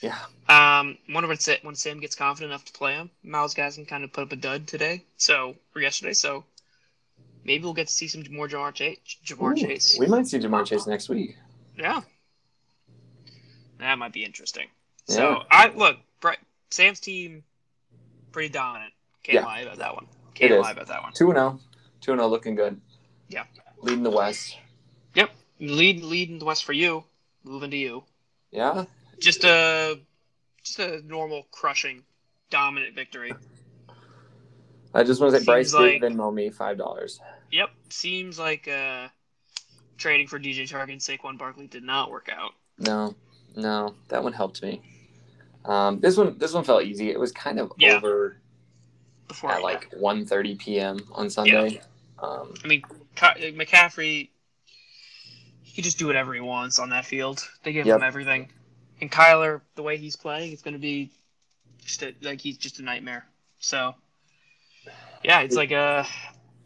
[0.00, 0.18] Yeah.
[0.48, 3.10] Um, wonder when when Sam gets confident enough to play him.
[3.22, 6.12] Myles Gaskin kind of put up a dud today, so or yesterday.
[6.12, 6.44] So
[7.44, 8.98] maybe we'll get to see some more Ja'Marr Chase.
[9.24, 9.96] Ja'Marr Ooh, Chase.
[9.98, 11.36] We might see Ja'Marr Chase next week.
[11.78, 12.00] Yeah.
[13.78, 14.68] That might be interesting.
[15.08, 15.14] Yeah.
[15.14, 15.96] So I look,
[16.70, 17.44] Sam's team
[18.32, 18.92] pretty dominant.
[19.22, 19.44] Can't Yeah.
[19.44, 20.06] lie about that one.
[20.34, 20.62] Can't It is.
[20.62, 21.12] lie about that one.
[21.12, 21.60] Two and zero.
[22.00, 22.80] Two and zero, looking good.
[23.28, 23.44] Yeah.
[23.80, 24.56] Leading the West.
[25.14, 25.30] Yep,
[25.60, 27.04] lead in the West for you.
[27.44, 28.04] Moving to you.
[28.50, 28.86] Yeah.
[29.20, 30.00] Just a
[30.62, 32.02] just a normal crushing
[32.50, 33.32] dominant victory.
[34.94, 37.20] I just want to say, Bryce like- did Venmo me five dollars.
[37.50, 37.70] Yep.
[37.90, 39.08] Seems like uh
[39.98, 42.52] trading for DJ Chark and Saquon Barkley did not work out.
[42.78, 43.14] No,
[43.56, 44.82] no, that one helped me.
[45.64, 47.10] Um, this one, this one felt easy.
[47.10, 47.94] It was kind of Yeah.
[47.96, 48.36] over
[49.28, 50.98] Before at like 1.30 p.m.
[51.12, 51.80] on Sunday.
[52.18, 52.82] Um, I mean,
[53.16, 54.28] McCaffrey,
[55.62, 57.48] he can just do whatever he wants on that field.
[57.62, 57.96] They give Yep.
[57.98, 58.50] him everything.
[59.00, 61.10] And Kyler, the way he's playing, it's going to be
[61.84, 63.24] just a, like he's just a nightmare.
[63.58, 63.94] So,
[65.22, 66.04] yeah, it's like uh,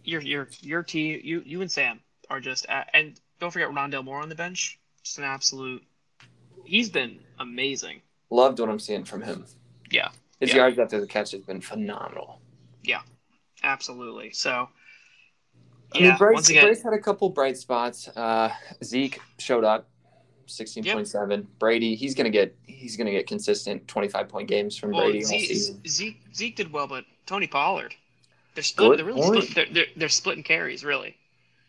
[0.04, 2.00] your your your team, you you and Sam
[2.30, 5.82] are just at, and don't forget Rondale Moore on the bench, just an absolute.
[6.64, 8.02] He's been amazing.
[8.30, 9.46] loved what I'm seeing from him.
[9.90, 10.08] Yeah.
[10.40, 10.56] His Yeah.
[10.56, 12.40] yards after the catch has been phenomenal.
[12.84, 13.00] Yeah,
[13.62, 14.32] absolutely.
[14.32, 14.68] So,
[15.94, 18.08] I yeah, mean, Bryce, once again, Bryce had a couple bright spots.
[18.08, 18.52] Uh,
[18.84, 19.88] Zeke showed up,
[20.46, 21.46] 16.7.
[21.58, 25.30] Brady, he's gonna get he's gonna get consistent 25 point games from well, Brady all
[25.30, 25.80] Zeke, season.
[25.86, 27.94] Zeke Zeke did well, but Tony Pollard,
[28.58, 28.96] they're split.
[28.96, 29.54] They're really split.
[29.54, 31.16] They're, they're, they're splitting carries, really.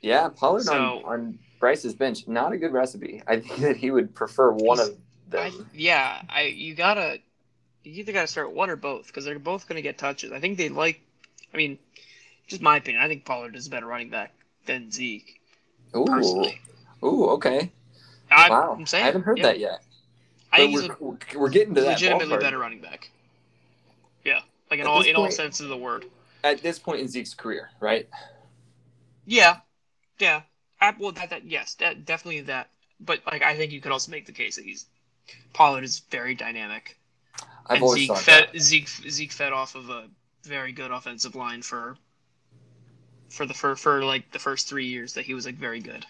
[0.02, 3.22] Yeah, Pollard So- on, on Bryce's bench, not a good recipe.
[3.28, 4.96] I think that he would prefer one of
[5.32, 5.70] I, them.
[5.74, 7.20] yeah, I you gotta
[7.84, 10.32] you either gotta start one or both because they're both gonna get touches.
[10.32, 11.00] I think they like.
[11.54, 11.78] I mean,
[12.48, 13.04] just my opinion.
[13.04, 14.34] I think Pollard is a better running back
[14.66, 15.40] than Zeke
[15.96, 16.60] Ooh, personally.
[17.04, 17.72] ooh, okay.
[18.32, 19.44] I, wow, I'm saying I haven't heard yeah.
[19.44, 19.84] that yet.
[20.52, 23.12] I But think he's we're, we're getting to a that legitimately better running back.
[24.26, 24.40] Yeah,
[24.72, 26.06] like in At all in all senses of the word.
[26.44, 28.08] At this point in Zeke's career, right?
[29.26, 29.58] Yeah,
[30.20, 30.42] yeah.
[30.82, 32.70] I, well, that, that yes, that definitely that.
[33.00, 34.86] But like, I think you could also make the case that he's
[35.54, 36.98] Pollard is very dynamic,
[37.68, 38.60] I've and always Zeke thought fed that.
[38.60, 40.08] Zeke Zeke fed off of a
[40.44, 41.98] very good offensive line for
[43.30, 46.06] for the for, for like the first three years that he was like very good.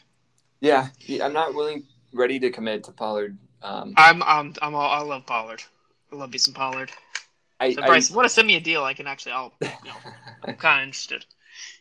[0.62, 0.90] Yeah,
[1.22, 3.38] I'm not willing, ready to commit to Pollard.
[3.62, 5.64] Um, I'm I'm I'm all, I love Pollard.
[6.12, 6.92] I love me some Pollard.
[7.60, 8.84] I, So Bryce, want to send me a deal?
[8.84, 9.34] I can actually.
[9.34, 9.54] I'll.
[9.62, 10.12] You know,
[10.46, 11.26] I'm kind of interested.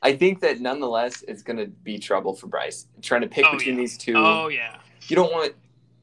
[0.02, 3.46] I, I think that nonetheless, it's going to be trouble for Bryce trying to pick
[3.46, 3.80] Oh, between yeah.
[3.80, 4.14] these two.
[4.16, 4.78] Oh yeah.
[5.08, 5.54] You don't want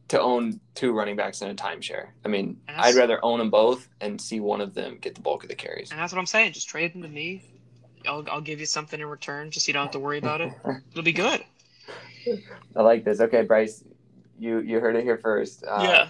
[0.07, 2.07] to own two running backs in a timeshare.
[2.23, 5.43] I mean, I'd rather own them both and see one of them get the bulk
[5.43, 5.91] of the carries.
[5.91, 6.53] And that's what I'm saying.
[6.53, 7.43] Just trade them to me.
[8.07, 10.41] I'll, I'll give you something in return, just so you don't have to worry about
[10.41, 10.53] it.
[10.91, 11.43] It'll be good.
[12.75, 13.19] I like this.
[13.19, 13.83] Okay, Bryce,
[14.39, 15.63] you you heard it here first.
[15.67, 16.07] Uh, yeah.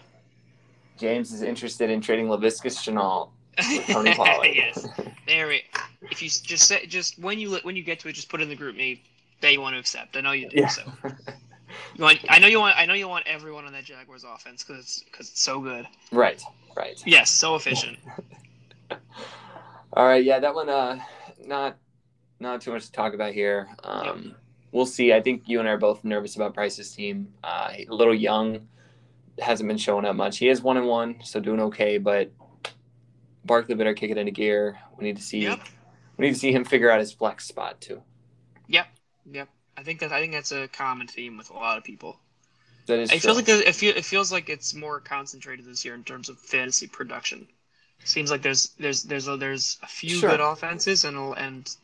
[0.97, 3.34] James is interested in trading Laviscus Shenault with
[3.87, 4.47] Tony Pollard.
[4.53, 4.87] yes.
[5.27, 5.63] There we.
[6.11, 8.49] If you just say, just when you when you get to it, just put in
[8.49, 8.99] the GroupMe
[9.41, 10.15] that you want to accept.
[10.17, 10.57] I know you do.
[10.57, 10.67] Yeah.
[10.67, 10.83] So
[11.95, 12.19] you want.
[12.29, 12.77] I know you want.
[12.77, 15.87] I know you want everyone on that Jaguars offense because it's because it's so good.
[16.11, 16.41] right,
[16.75, 17.01] right.
[17.05, 17.97] Yes, so efficient.
[19.93, 20.69] All right, yeah, that one.
[20.69, 20.99] Uh,
[21.45, 21.77] not
[22.39, 23.69] not too much to talk about here.
[23.83, 24.35] Um,
[24.75, 25.13] We'll see.
[25.13, 27.29] I think you and I are both nervous about Price's team.
[27.41, 28.67] Uh, a little young,
[29.39, 30.37] hasn't been showing up much.
[30.37, 31.97] He is one and one, so doing okay.
[31.97, 32.29] But
[33.45, 34.77] Barkley better kick it into gear.
[34.97, 35.39] We need to see.
[35.39, 35.59] Yep.
[36.17, 38.01] We need to see him figure out his flex spot too.
[38.67, 38.87] Yep.
[39.31, 39.49] Yep.
[39.77, 42.19] I think that I think that's a common theme with a lot of people.
[42.87, 43.33] That is It true.
[43.33, 46.37] feels like it, feel, it feels like it's more concentrated this year in terms of
[46.39, 47.47] fantasy production.
[48.03, 50.29] Seems like there's there's there's a, there's a few Sure.
[50.31, 51.75] good offenses and and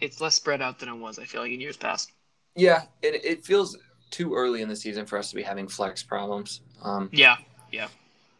[0.00, 1.18] it's less spread out than it was.
[1.18, 2.12] I feel like in years past.
[2.54, 3.76] yeah, it, it feels
[4.10, 6.60] too early in the season for us to be having flex problems.
[6.82, 7.36] Um, yeah.
[7.72, 7.88] Yeah.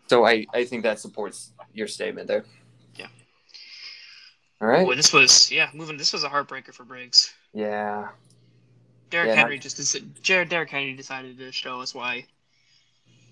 [0.07, 2.45] so I, I think that supports your statement there.
[2.97, 3.07] Yeah.
[4.61, 4.85] All right.
[4.85, 5.97] Boy, this was yeah moving.
[5.97, 7.33] This was a heartbreaker for Briggs.
[7.55, 8.09] Yeah.
[9.11, 12.27] Derrick Yeah, Henry not- just Jared Derrick Henry decided to show us why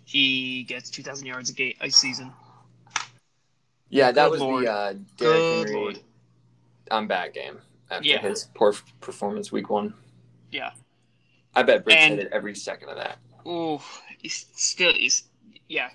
[0.04, 2.32] he gets 2,000 yards a, game, a season.
[3.90, 4.64] Yeah, that Good was Lord.
[4.64, 5.98] the uh, Derrick Good Henry Lord.
[6.90, 7.58] I'm back game
[7.90, 8.20] after Yeah.
[8.20, 9.92] his poor performance week one.
[10.50, 10.70] Yeah.
[11.54, 13.18] I bet Briggs And- hated every second of that.
[13.46, 13.80] Ooh,
[14.18, 15.24] he's still he's
[15.68, 15.90] yeah.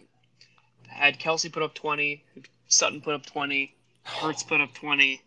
[0.91, 2.23] Had Kelce put up 20,
[2.67, 3.73] Sutton put up 20,
[4.03, 5.21] Hurts put up 20,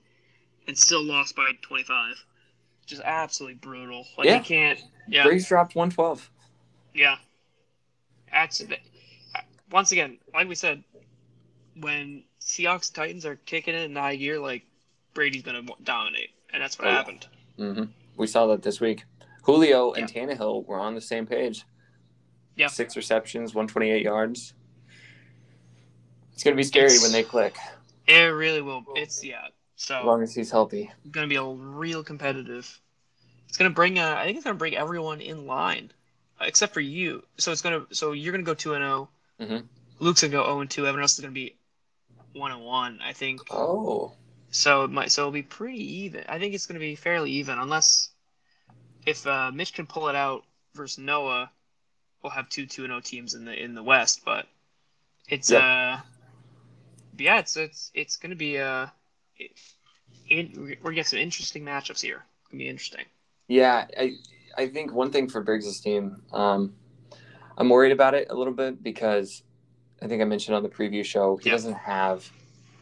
[0.66, 2.14] and still lost by 25.
[2.86, 4.06] Just absolutely brutal.
[4.18, 4.38] Like Yeah.
[4.38, 4.82] you can't.
[5.08, 5.24] Yeah.
[5.24, 6.30] Briggs dropped 112.
[6.94, 7.16] Yeah.
[9.70, 10.82] Once again, like we said,
[11.80, 14.62] when Seahawks Titans are kicking it in high gear, like
[15.14, 16.96] Brady's gonna dominate, and that's what Oh, yeah.
[16.96, 17.26] happened.
[17.56, 17.84] hmm
[18.16, 19.04] We saw that this week.
[19.42, 21.64] Julio and Tannehill were on the same page.
[22.56, 22.68] Yeah.
[22.68, 24.54] Six receptions, 128 yards.
[26.34, 27.56] It's going to be scary It's- when they click,
[28.06, 28.84] It really will.
[28.96, 29.46] It's yeah.
[29.76, 30.90] So as long as he's healthy.
[31.10, 32.80] going to be a real competitive.
[33.48, 33.98] It's going to bring.
[33.98, 35.92] Uh, I think it's going to bring everyone in line,
[36.40, 37.24] uh, except for you.
[37.38, 37.86] So it's to.
[37.94, 39.08] So you're going to go two and 0
[39.40, 39.64] Mhm.
[40.00, 40.86] Luke's going to go zero and two.
[40.86, 41.56] Everyone else is going to be
[42.32, 43.00] one and one.
[43.02, 43.40] I think.
[43.50, 44.12] Oh.
[44.50, 45.10] So it might.
[45.12, 46.24] So it'll be pretty even.
[46.28, 48.10] I think it's going to be fairly even, unless
[49.06, 50.44] if uh, Mitch can pull it out
[50.74, 51.50] versus Noah,
[52.22, 54.24] we'll have two two and zero teams in the in the West.
[54.24, 54.46] But
[55.28, 55.62] it's Yep.
[55.62, 55.96] uh,
[57.18, 58.86] yeah, it's it's it's going to be uh,
[59.38, 59.52] it,
[60.28, 62.24] it, we're gonna get some interesting matchups here.
[62.42, 63.04] It's gonna be interesting.
[63.48, 64.12] Yeah, I
[64.56, 66.74] I think one thing for Briggs' team, um,
[67.58, 69.42] I'm worried about it a little bit because
[70.02, 71.54] I think I mentioned on the preview show he Yeah.
[71.54, 72.28] doesn't have,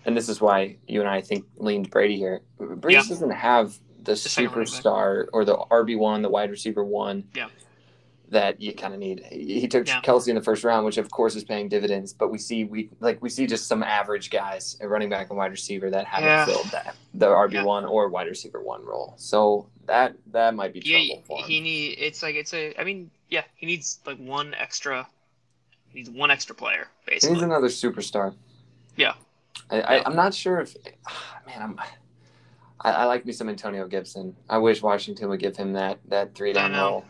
[0.04, 2.42] and this is why you and I think leaned Brady here.
[2.58, 3.08] Briggs Yeah.
[3.08, 4.16] doesn't have the, back.
[4.16, 7.28] superstar or the RB one, the wide receiver one.
[7.34, 7.48] Yeah.
[8.32, 9.24] That you kind of need.
[9.30, 10.00] He he took Yeah.
[10.00, 12.14] Kelce in the first round, which of course is paying dividends.
[12.14, 15.36] But we see we like we see just some average guys, a running back and
[15.36, 16.44] wide receiver that haven't Yeah.
[16.46, 19.12] filled that the RB one or wide receiver one role.
[19.18, 21.44] So that that might be trouble Yeah, for him.
[21.44, 21.98] he need.
[21.98, 22.74] It's like it's a.
[22.80, 25.06] I mean, yeah, he needs like one extra.
[25.90, 27.34] He needs one extra player He basically.
[27.34, 28.34] needs another superstar.
[28.96, 29.12] Yeah.
[29.70, 30.74] I, I, I'm not sure if,
[31.46, 31.78] man, I'm,
[32.80, 34.34] I, I like me some Antonio Gibson.
[34.48, 37.04] I wish Washington would give him that that three down role.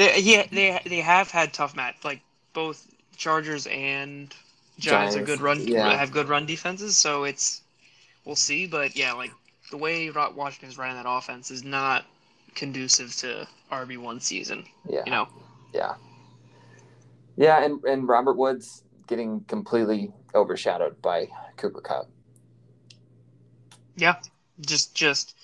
[0.00, 1.96] They, yeah, they they have had tough match.
[2.04, 2.22] Like
[2.54, 2.86] both
[3.18, 4.34] Chargers and
[4.78, 5.94] Giants, are good run yeah.
[5.94, 6.96] have good run defenses.
[6.96, 7.60] So it's
[8.24, 8.66] we'll see.
[8.66, 9.30] But yeah, like
[9.70, 12.06] the way Washington's running that offense is not
[12.54, 14.64] conducive to RB one season.
[14.88, 15.28] Yeah, You know,
[15.74, 15.96] yeah,
[17.36, 22.08] yeah, and and Robert Woods getting completely overshadowed by Cooper Kupp.
[23.96, 24.16] Yeah,
[24.62, 25.36] just just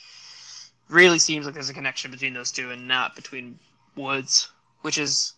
[0.88, 3.59] really seems like there's a connection between those two and not between
[3.97, 4.51] Woods,
[4.83, 5.35] which is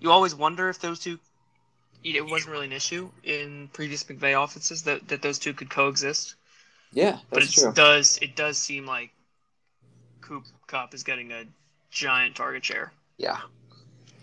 [0.00, 1.18] you always wonder if those two.
[2.04, 6.36] It wasn't really an issue in previous McVay offenses that, that those two could coexist.
[6.92, 7.72] Yeah, but it true.
[7.72, 9.10] does it does seem like
[10.20, 11.44] Coop Kupp is getting a
[11.90, 12.92] giant target share.
[13.16, 13.38] Yeah.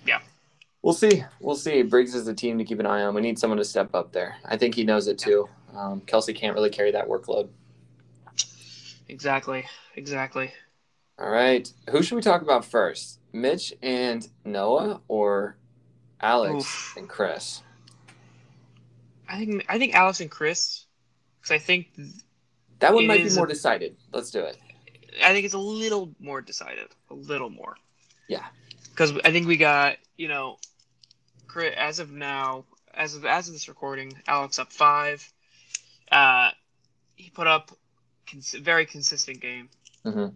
[0.06, 0.20] Yeah.
[0.82, 1.24] We'll see.
[1.39, 1.82] We'll see.
[1.82, 3.16] Briggs is the team to keep an eye on.
[3.16, 4.36] We need someone to step up there.
[4.46, 5.48] I think he knows it too.
[5.74, 7.48] Um, Kelce can't really carry that workload.
[9.08, 10.52] Exactly, exactly.
[11.18, 11.72] All right.
[11.89, 13.20] Who should we talk about first?
[13.34, 15.58] Mitch and Noah or
[16.22, 16.93] Alex Oof.
[16.98, 17.62] and Chris?
[19.28, 20.86] I think I think Alex and Chris
[21.41, 21.88] because I think
[22.80, 23.96] That one might be more a- decided.
[24.13, 24.58] Let's do it.
[25.24, 27.76] I think it's a little more decided, a little more.
[28.28, 28.46] Yeah.
[28.89, 30.58] Because I think we got you know,
[31.48, 35.28] cri- as of now, as of as of this recording, Alex up five.
[36.12, 36.52] Uh,
[37.15, 37.72] he put up
[38.30, 39.69] cons- very consistent game.
[40.04, 40.28] hmm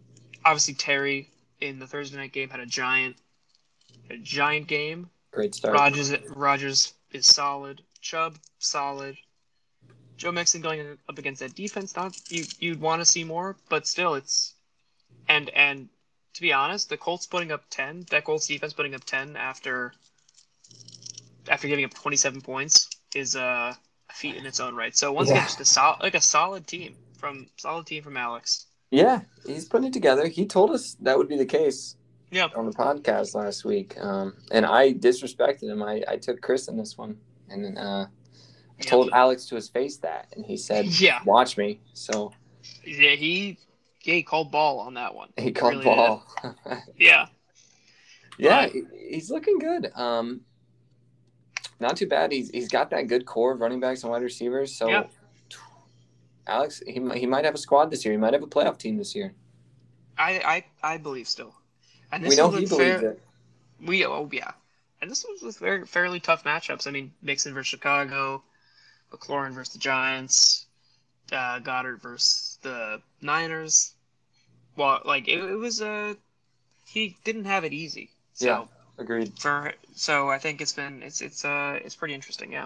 [0.46, 3.16] Obviously, Terry in the Thursday night game had a giant,
[4.10, 5.10] a giant game.
[5.32, 5.74] Great start.
[5.74, 7.82] Rodgers Rodgers is solid.
[8.02, 9.18] Chubb solid.
[10.18, 13.86] Joe Mixon going up against that defense, not you you'd want to see more, but
[13.88, 14.54] still it's
[15.28, 15.90] and and
[16.34, 19.94] to be honest, the Colts putting up ten, that Colts defense putting up ten after
[21.50, 23.74] after giving up twenty seven points is uh,
[24.10, 24.96] a feat in its own right.
[24.96, 25.46] So once again, Yeah.
[25.46, 28.67] just a solid like a solid team from solid team from Alex.
[28.92, 30.28] Yeah, he's putting it together.
[30.28, 31.96] He told us that would be the case
[32.32, 32.48] Yeah.
[32.56, 35.84] on the podcast last week, um, and I disrespected him.
[35.84, 37.18] I, I took Chris in this one,
[37.50, 38.90] and then, uh, I Yeah.
[38.90, 41.22] told Alex to his face that, and he said, Yeah.
[41.26, 42.32] "Watch me." So
[42.86, 43.58] Yeah, he
[44.04, 45.30] yeah, he called ball on that one.
[45.38, 46.26] he called Really ball.
[46.98, 47.28] Yeah.
[48.38, 49.92] yeah, he, he's looking good.
[49.96, 50.42] Um,
[51.80, 52.32] not too bad.
[52.32, 54.76] He's he's got that good core of running backs and wide receivers.
[54.78, 55.04] So, Yeah.
[56.48, 58.14] Alex, he might- he might have a squad this year.
[58.14, 59.34] He might have a playoff team this year.
[60.18, 61.54] I I, I believe still.
[62.12, 63.22] And we know he a believes fair- it.
[63.86, 64.52] We oh yeah,
[65.02, 66.88] and this was with very fairly tough matchups.
[66.88, 68.42] I mean, Mixon versus Chicago,
[69.12, 70.66] McLaurin versus the Giants,
[71.32, 73.94] uh, Goedert versus the Niners.
[74.76, 76.16] Well, like it, it was uh,
[76.86, 78.10] he didn't have it easy.
[78.34, 78.66] So Yeah.
[79.00, 79.38] Agreed.
[79.40, 82.52] for so I think it's been it's it's uh it's pretty interesting.
[82.52, 82.66] Yeah.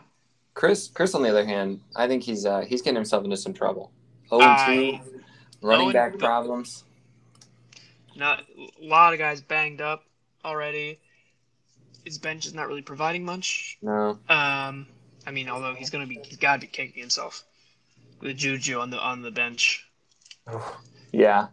[0.53, 3.53] Chris, Chris, on the other hand, I think he's uh, he's getting himself into some
[3.53, 3.91] trouble.
[4.31, 5.21] Oh, I- two
[5.61, 6.83] running back problems.
[8.15, 10.03] Not a lot of guys banged up
[10.43, 10.99] already.
[12.03, 13.77] His bench is not really providing much.
[13.81, 14.87] No, Um,
[15.25, 17.43] I mean, although he's gonna be, he's got to be kicking himself
[18.19, 19.87] with Juju on the on the bench.
[21.11, 21.47] yeah,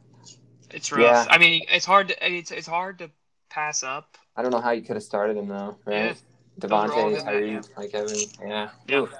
[0.71, 1.01] It's rough.
[1.03, 1.27] Yeah.
[1.29, 3.11] I mean, it's hard to it's it's hard to
[3.51, 4.17] pass up.
[4.37, 6.09] I don't know how you could have started him though, right?
[6.11, 6.15] All
[6.59, 8.71] Davante, good Tyreek, Mike Evans, yeah.
[8.88, 8.99] Yeah.
[8.99, 9.14] Oof.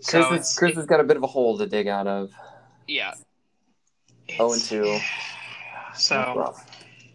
[0.00, 2.30] So Chris has got a bit of a hole to dig out of.
[2.86, 3.14] Yeah.
[4.38, 4.98] Oh, and two.
[5.94, 6.54] So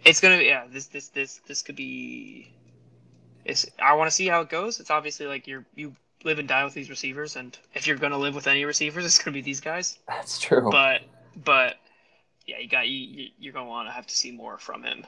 [0.05, 2.51] it's gonna be yeah this this this this could be.
[3.45, 4.79] It's, I want to see how it goes.
[4.79, 8.17] It's obviously like you're you live and die with these receivers, and if you're gonna
[8.17, 9.99] live with any receivers, it's gonna be these guys.
[10.07, 10.69] That's true.
[10.71, 11.01] But
[11.43, 11.75] but
[12.47, 15.05] yeah, you got you you- you're gonna want to have to see more from him.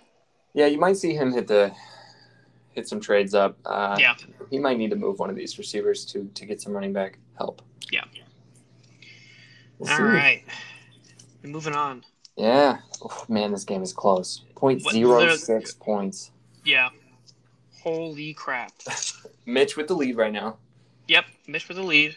[0.53, 1.71] yeah, you might see him hit the
[2.73, 3.57] hit some trades up.
[3.65, 4.15] Uh, Yeah.
[4.49, 7.17] he might need to move one of these receivers to to get some running back
[7.37, 7.61] help.
[7.91, 8.01] Yeah.
[8.01, 8.23] All right.
[9.79, 10.43] We'll All right.
[11.43, 12.03] Moving on.
[12.37, 12.79] Yeah.
[13.01, 14.41] Oh, man, this game is close.
[14.91, 16.31] Zero six points.
[16.63, 16.89] Yeah.
[17.81, 18.71] Holy crap.
[19.45, 20.57] Mitch with the lead right now.
[21.09, 22.15] Yep, Mitch with the lead.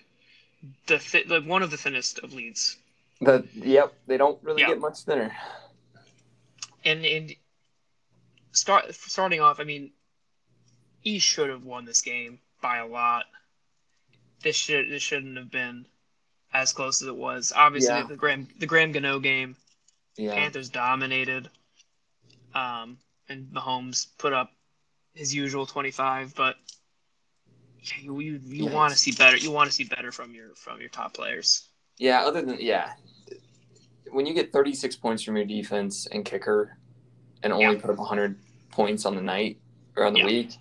[0.86, 0.96] The,
[1.28, 2.76] the one of the thinnest of leads.
[3.20, 4.68] The yep, they don't really Yeah.
[4.68, 5.34] get much thinner.
[6.84, 7.34] And and
[8.52, 9.90] start starting off, I mean,
[11.06, 13.26] he should have won this game by a lot.
[14.42, 15.86] This should this shouldn't have been
[16.52, 17.52] as close as it was.
[17.54, 18.02] Obviously, Yeah.
[18.08, 19.54] the Graham the Graham Gano game,
[20.16, 20.34] Yeah.
[20.34, 21.48] Panthers dominated.
[22.56, 24.50] Um, and Mahomes put up
[25.14, 26.56] his usual twenty five, but
[27.82, 29.36] yeah, you you, you Yeah, want to see better.
[29.36, 31.68] You want to see better from your from your top players.
[31.98, 32.94] Yeah, other than yeah.
[34.10, 36.76] When you get 36 points from your defense and kicker
[37.44, 37.80] and only Yeah.
[37.80, 38.38] put up 100
[38.70, 39.58] points on the night
[39.96, 40.56] or on the week,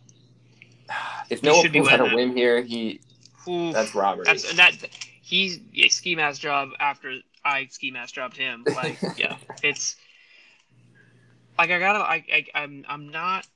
[1.29, 3.01] if You Noah should be pulls out a win here, he
[3.47, 3.73] Oof.
[3.73, 4.25] that's robbery.
[4.25, 4.73] That's that.
[5.21, 8.63] He's a ski mask job after I ski mask jobbed him.
[8.75, 9.95] Like, yeah, it's
[11.57, 11.99] like I gotta.
[11.99, 13.47] I, I I'm I'm not.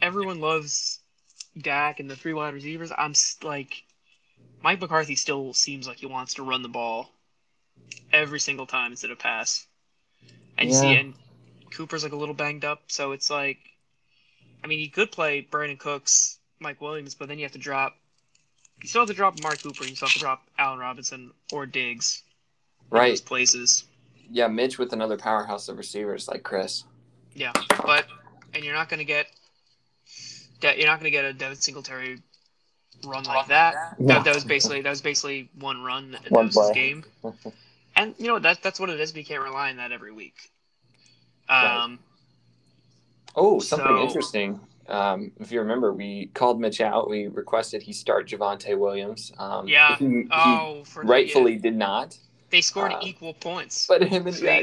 [0.00, 1.00] Everyone loves
[1.56, 2.90] Dak and the three wide receivers.
[2.96, 3.84] I'm like,
[4.62, 7.10] Mike McCarthy still seems like he wants to run the ball
[8.12, 9.66] every single time instead of pass.
[10.58, 11.00] And you see, Yeah.
[11.00, 11.14] and
[11.72, 13.58] Cooper's like a little banged up, so it's like,
[14.62, 17.96] I mean, he could play Brandin Cooks, Mike Williams, but then you have to drop
[18.82, 19.84] you still have to drop Mark Cooper.
[19.84, 22.22] You still have to drop Allen Robinson or Diggs
[22.90, 23.10] in right.
[23.10, 23.84] those places.
[24.30, 26.84] Yeah, Mitch with another powerhouse of receivers like Chris.
[27.34, 27.52] Yeah,
[27.84, 28.06] but
[28.54, 29.26] and you're not going to get
[30.60, 30.78] that.
[30.78, 32.18] You're not going to get a Devin Singletary
[33.06, 33.96] run like that.
[34.00, 36.12] That, that was basically that was basically one run.
[36.12, 37.04] That One was his game.
[37.94, 39.12] And you know that that's what it is.
[39.12, 40.50] We can't rely on that every week.
[41.46, 41.82] Right.
[41.84, 41.98] Um,
[43.36, 44.60] Oh, something So- interesting.
[44.88, 47.08] Um, if you remember, we called Mitch out.
[47.08, 49.32] We requested he start Javonte Williams.
[49.38, 49.96] Um, Yeah.
[49.96, 52.16] He, oh, for rightfully did not.
[52.50, 53.86] they scored uh, equal points.
[53.86, 54.62] But him and they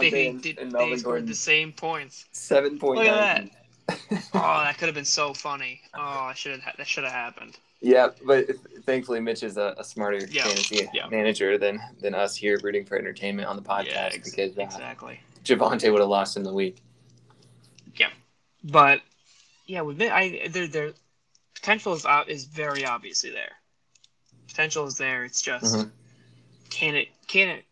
[0.00, 2.24] they, they, and, did- and they scored Gordon, the same points.
[2.32, 3.50] seven point Look nine.
[3.88, 3.98] at
[4.34, 5.80] Oh, that could have been so funny.
[5.94, 7.56] Oh, I should have that should have happened.
[7.80, 8.46] Yeah, but
[8.84, 11.06] thankfully Mitch is a, a smarter Yeah, fantasy yeah.
[11.08, 14.62] manager than than us here rooting for entertainment on the podcast yeah, ex- because uh,
[14.62, 15.20] exactly.
[15.44, 16.78] Javonte would have lost in the week.
[17.96, 18.08] Yeah,
[18.64, 19.00] but
[19.68, 20.92] yeah, with Mitch, I there there
[21.54, 23.52] potential is ob- is very obviously there.
[24.48, 25.24] Potential is there.
[25.24, 25.90] It's just Mhm.
[26.70, 27.64] can it can it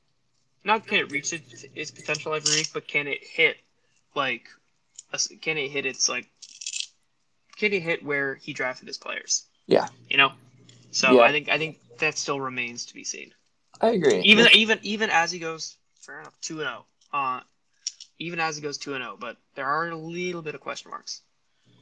[0.63, 3.57] not can it reach its, its potential every week, but can it hit
[4.15, 4.49] like
[5.41, 6.29] can it hit its like
[7.57, 9.45] can it hit where he drafted his players?
[9.67, 9.89] Yeah.
[10.11, 10.33] you know.
[10.91, 11.23] So Yeah.
[11.23, 13.33] I think I think that still remains to be seen.
[13.81, 14.21] I agree.
[14.21, 16.85] Even even even as he goes fair enough two and zero.
[17.13, 17.41] Uh,
[18.19, 20.91] even as he goes two and zero, but there are a little bit of question
[20.91, 21.23] marks.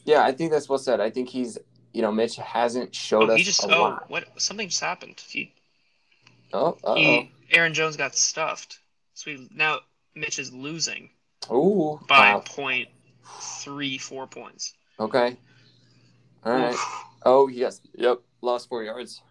[0.04, 1.00] Yeah, I think that's well said.
[1.00, 1.58] I think he's
[1.92, 4.10] you know Mitch hasn't showed Oh, us he just a oh lot.
[4.10, 5.22] what something just happened.
[5.28, 5.52] He
[6.52, 8.78] Oh, uh he Aaron Jones got stuffed.
[9.14, 9.80] So we, now
[10.14, 11.10] Mitch is losing
[11.50, 11.94] oh.
[12.00, 12.06] Ooh.
[12.06, 12.42] by Wow.
[12.46, 12.88] point
[13.60, 14.74] three four points.
[15.00, 15.36] Okay.
[16.44, 16.76] All right.
[17.24, 17.80] Oh yes.
[17.96, 18.20] Yep.
[18.42, 19.22] Lost four yards.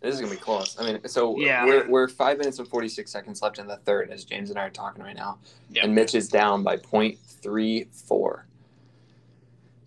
[0.00, 0.76] This is gonna be close.
[0.80, 1.64] I mean, so Yeah.
[1.64, 4.58] we're we're five minutes and forty six seconds left in the third as James and
[4.58, 5.38] I are talking right now,
[5.70, 5.84] Yeah.
[5.84, 8.46] and Mitch is down by point three four.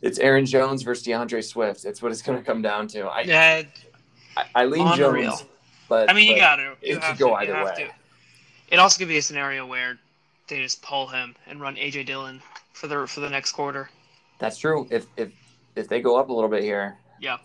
[0.05, 1.83] It's Aaron Jones versus D'Andre Swift.
[1.83, 3.07] It's what it's gonna come down to.
[3.07, 3.63] I Yeah,
[4.37, 4.95] I, I lean.
[4.95, 5.43] Jones,
[5.89, 6.75] but I mean, you got to.
[6.83, 7.73] It could go to, either way.
[7.75, 7.89] To.
[8.69, 9.97] It also could be a scenario where
[10.47, 12.39] they just pull him and run AJ Dillon
[12.73, 13.89] for the for the next quarter.
[14.37, 14.87] That's true.
[14.91, 15.31] If if
[15.75, 17.37] if they go up a little bit here, Yeah.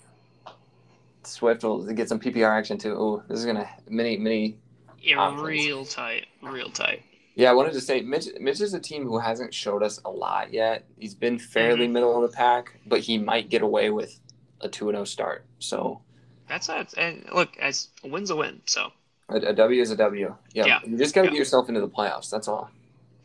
[1.23, 2.95] Swift will get some PPR action too.
[2.95, 4.59] Oh, this is gonna mini mini
[5.01, 7.05] Yeah, real tight, real tight.
[7.41, 8.27] Yeah, I wanted to say Mitch.
[8.39, 10.85] Mitch is a team who hasn't showed us a lot yet.
[10.99, 11.93] He's been fairly Mhm.
[11.93, 14.21] middle of the pack, but he might get away with
[14.61, 15.47] a two and zero start.
[15.59, 16.03] So
[16.49, 16.93] That's it.
[16.99, 18.61] And look, as a win's a win.
[18.67, 18.93] So
[19.31, 20.37] a, a W is a W.
[20.53, 20.81] Yeah, Yeah.
[20.85, 21.31] you just got to Yeah.
[21.33, 22.29] get yourself into the playoffs.
[22.29, 22.71] That's all.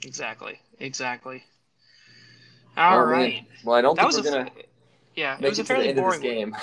[0.03, 1.43] exactly, exactly.
[2.77, 3.09] All Oh, man.
[3.11, 3.45] right.
[3.63, 4.51] Well, I don't That think was we're a gonna
[5.15, 5.37] yeah.
[5.41, 6.21] It was it a fairly end of this boring.
[6.21, 6.57] game.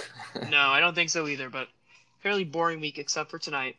[0.50, 1.50] No, I don't think so either.
[1.50, 1.68] But
[2.22, 3.76] fairly boring week except for tonight.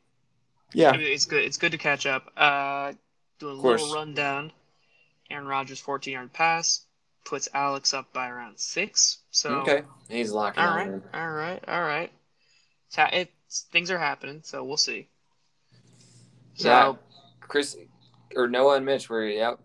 [0.74, 1.43] yeah, I mean, it's good.
[1.43, 2.30] It's good to catch up.
[2.38, 2.93] Uh,
[3.43, 4.51] do a little rundown.
[5.29, 6.85] Aaron Rodgers 14 yard pass
[7.25, 9.19] puts Alex up by around six.
[9.31, 9.83] So okay.
[10.09, 11.03] He's locking all right, him.
[11.13, 12.11] all right, all right.
[12.87, 15.07] It's, ha- it's things are happening, so we'll see.
[16.55, 16.93] So Yeah.
[17.41, 17.77] Chris
[18.35, 19.59] or Noah and Mitch were yep.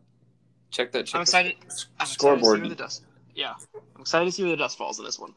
[0.71, 1.07] Check that.
[1.07, 1.55] Check I'm the excited.
[1.61, 2.69] I'm excited Scoreboard.
[2.69, 3.03] the dust.
[3.35, 3.55] Yeah,
[3.95, 5.35] I'm excited to see where the dust falls in this one.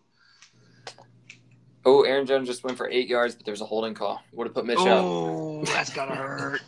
[1.85, 4.21] Oh, Aaron Jones just went for eight yards, but there's a holding call.
[4.33, 4.77] Would have put Mitch.
[4.79, 6.61] Oh, that's gotta hurt.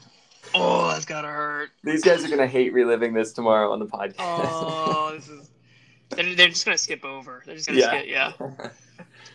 [0.55, 1.69] Oh, that's gotta hurt.
[1.83, 4.15] These guys are gonna hate reliving this tomorrow on the podcast.
[4.19, 5.49] Oh, this is.
[6.09, 7.41] They're, they're just gonna skip over.
[7.45, 7.87] They're just gonna Yeah.
[7.87, 8.05] skip.
[8.07, 8.33] Yeah.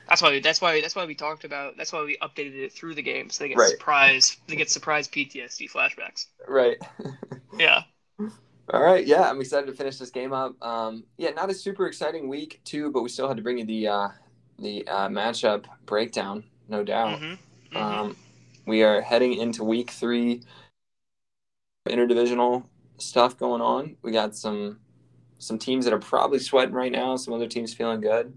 [0.09, 0.41] That's why.
[0.41, 0.81] That's why.
[0.81, 1.77] That's why we talked about.
[1.77, 3.69] That's why we updated it through the game, so they get Right.
[3.71, 4.37] surprise.
[4.47, 6.27] They get surprise PTSD flashbacks.
[6.47, 6.77] right.
[7.59, 7.83] Yeah.
[8.73, 9.05] All right.
[9.05, 10.55] Yeah, I'm excited to finish this game up.
[10.63, 13.65] Um, yeah, not a super exciting week too, but we still had to bring you
[13.65, 14.09] the uh,
[14.59, 17.19] the uh, matchup breakdown, no doubt.
[17.21, 17.77] Mm-hmm.
[17.77, 18.17] Um,
[18.67, 20.43] we are heading into week three.
[21.89, 22.65] Interdivisional
[22.99, 23.97] stuff going on.
[24.03, 24.81] We got some
[25.39, 27.17] some teams that are probably sweating right now.
[27.17, 28.33] Some other teams feeling good.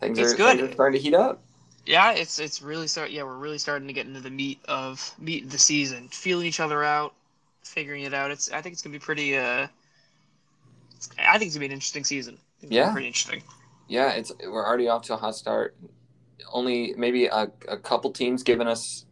[0.00, 0.58] Things It's are, good.
[0.58, 1.42] things are starting to heat up.
[1.86, 3.10] yeah, it's it's really start.
[3.10, 6.46] Yeah, we're really starting to get into the meat of meat of the season, feeling
[6.46, 7.14] each other out,
[7.64, 8.30] figuring it out.
[8.30, 8.50] It's.
[8.52, 9.36] I think it's gonna be pretty.
[9.36, 9.66] Uh,
[11.18, 12.38] I think it's gonna be an interesting season.
[12.60, 12.92] Yeah.
[12.92, 13.42] Pretty interesting.
[13.88, 15.76] Yeah, it's we're already off to a hot start.
[16.52, 19.04] Only maybe a, a couple teams giving us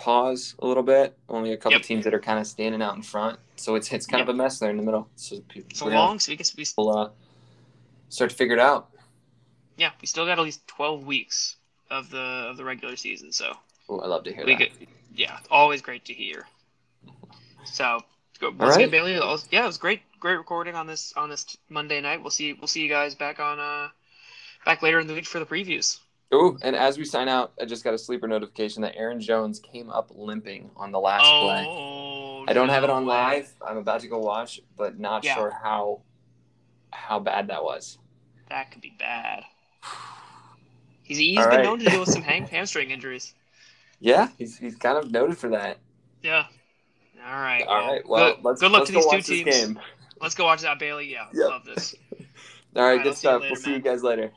[0.00, 1.16] pause a little bit.
[1.28, 1.82] Only a couple Yep.
[1.82, 3.38] teams that are kind of standing out in front.
[3.56, 5.08] So it's it's kind of a mess there in the middle.
[5.16, 6.18] So people It's a we're long.
[6.18, 6.64] So we guess we.
[6.76, 7.10] we'll, uh,
[8.08, 8.88] start to figure it out.
[9.76, 11.56] Yeah, we still got at least twelve weeks
[11.90, 12.18] of the
[12.50, 13.30] of the regular season.
[13.32, 13.56] So
[13.88, 14.58] Oh, I love to hear we that.
[14.58, 14.72] get.
[15.14, 16.46] Yeah, always great to hear.
[17.64, 18.00] So,
[18.38, 18.76] go- right.
[18.76, 19.12] again, Bailey.
[19.50, 22.20] Yeah, it was great, great recording on this on this Monday night.
[22.22, 22.52] We'll see.
[22.54, 23.88] We'll see you guys back on uh
[24.64, 25.98] back later in the week for the previews.
[26.32, 29.58] Oh, and as we sign out, I just got a sleeper notification that Aaron Jones
[29.58, 31.64] came up limping on the last play.
[31.68, 33.14] Oh, I don't have it on way.
[33.14, 33.52] live.
[33.66, 35.34] I'm about to go watch, but not Yeah.
[35.34, 36.02] sure how
[36.92, 37.98] how bad that was.
[38.48, 39.44] That could be bad.
[41.02, 41.64] He's he's All been right.
[41.64, 43.34] known to deal with some ham- hamstring injuries.
[43.98, 45.78] Yeah, he's he's kind of noted for that.
[46.22, 46.44] Yeah.
[47.26, 47.66] All right.
[47.66, 49.56] All right, well, good, let's good luck let's to these two teams.
[49.66, 49.80] game.
[50.22, 51.10] Let's go watch that, Bailey.
[51.12, 51.48] Yeah, Yep.
[51.50, 51.94] love this.
[52.12, 53.40] All right, right, I'll good stuff.
[53.42, 54.30] later, we'll see you guys later.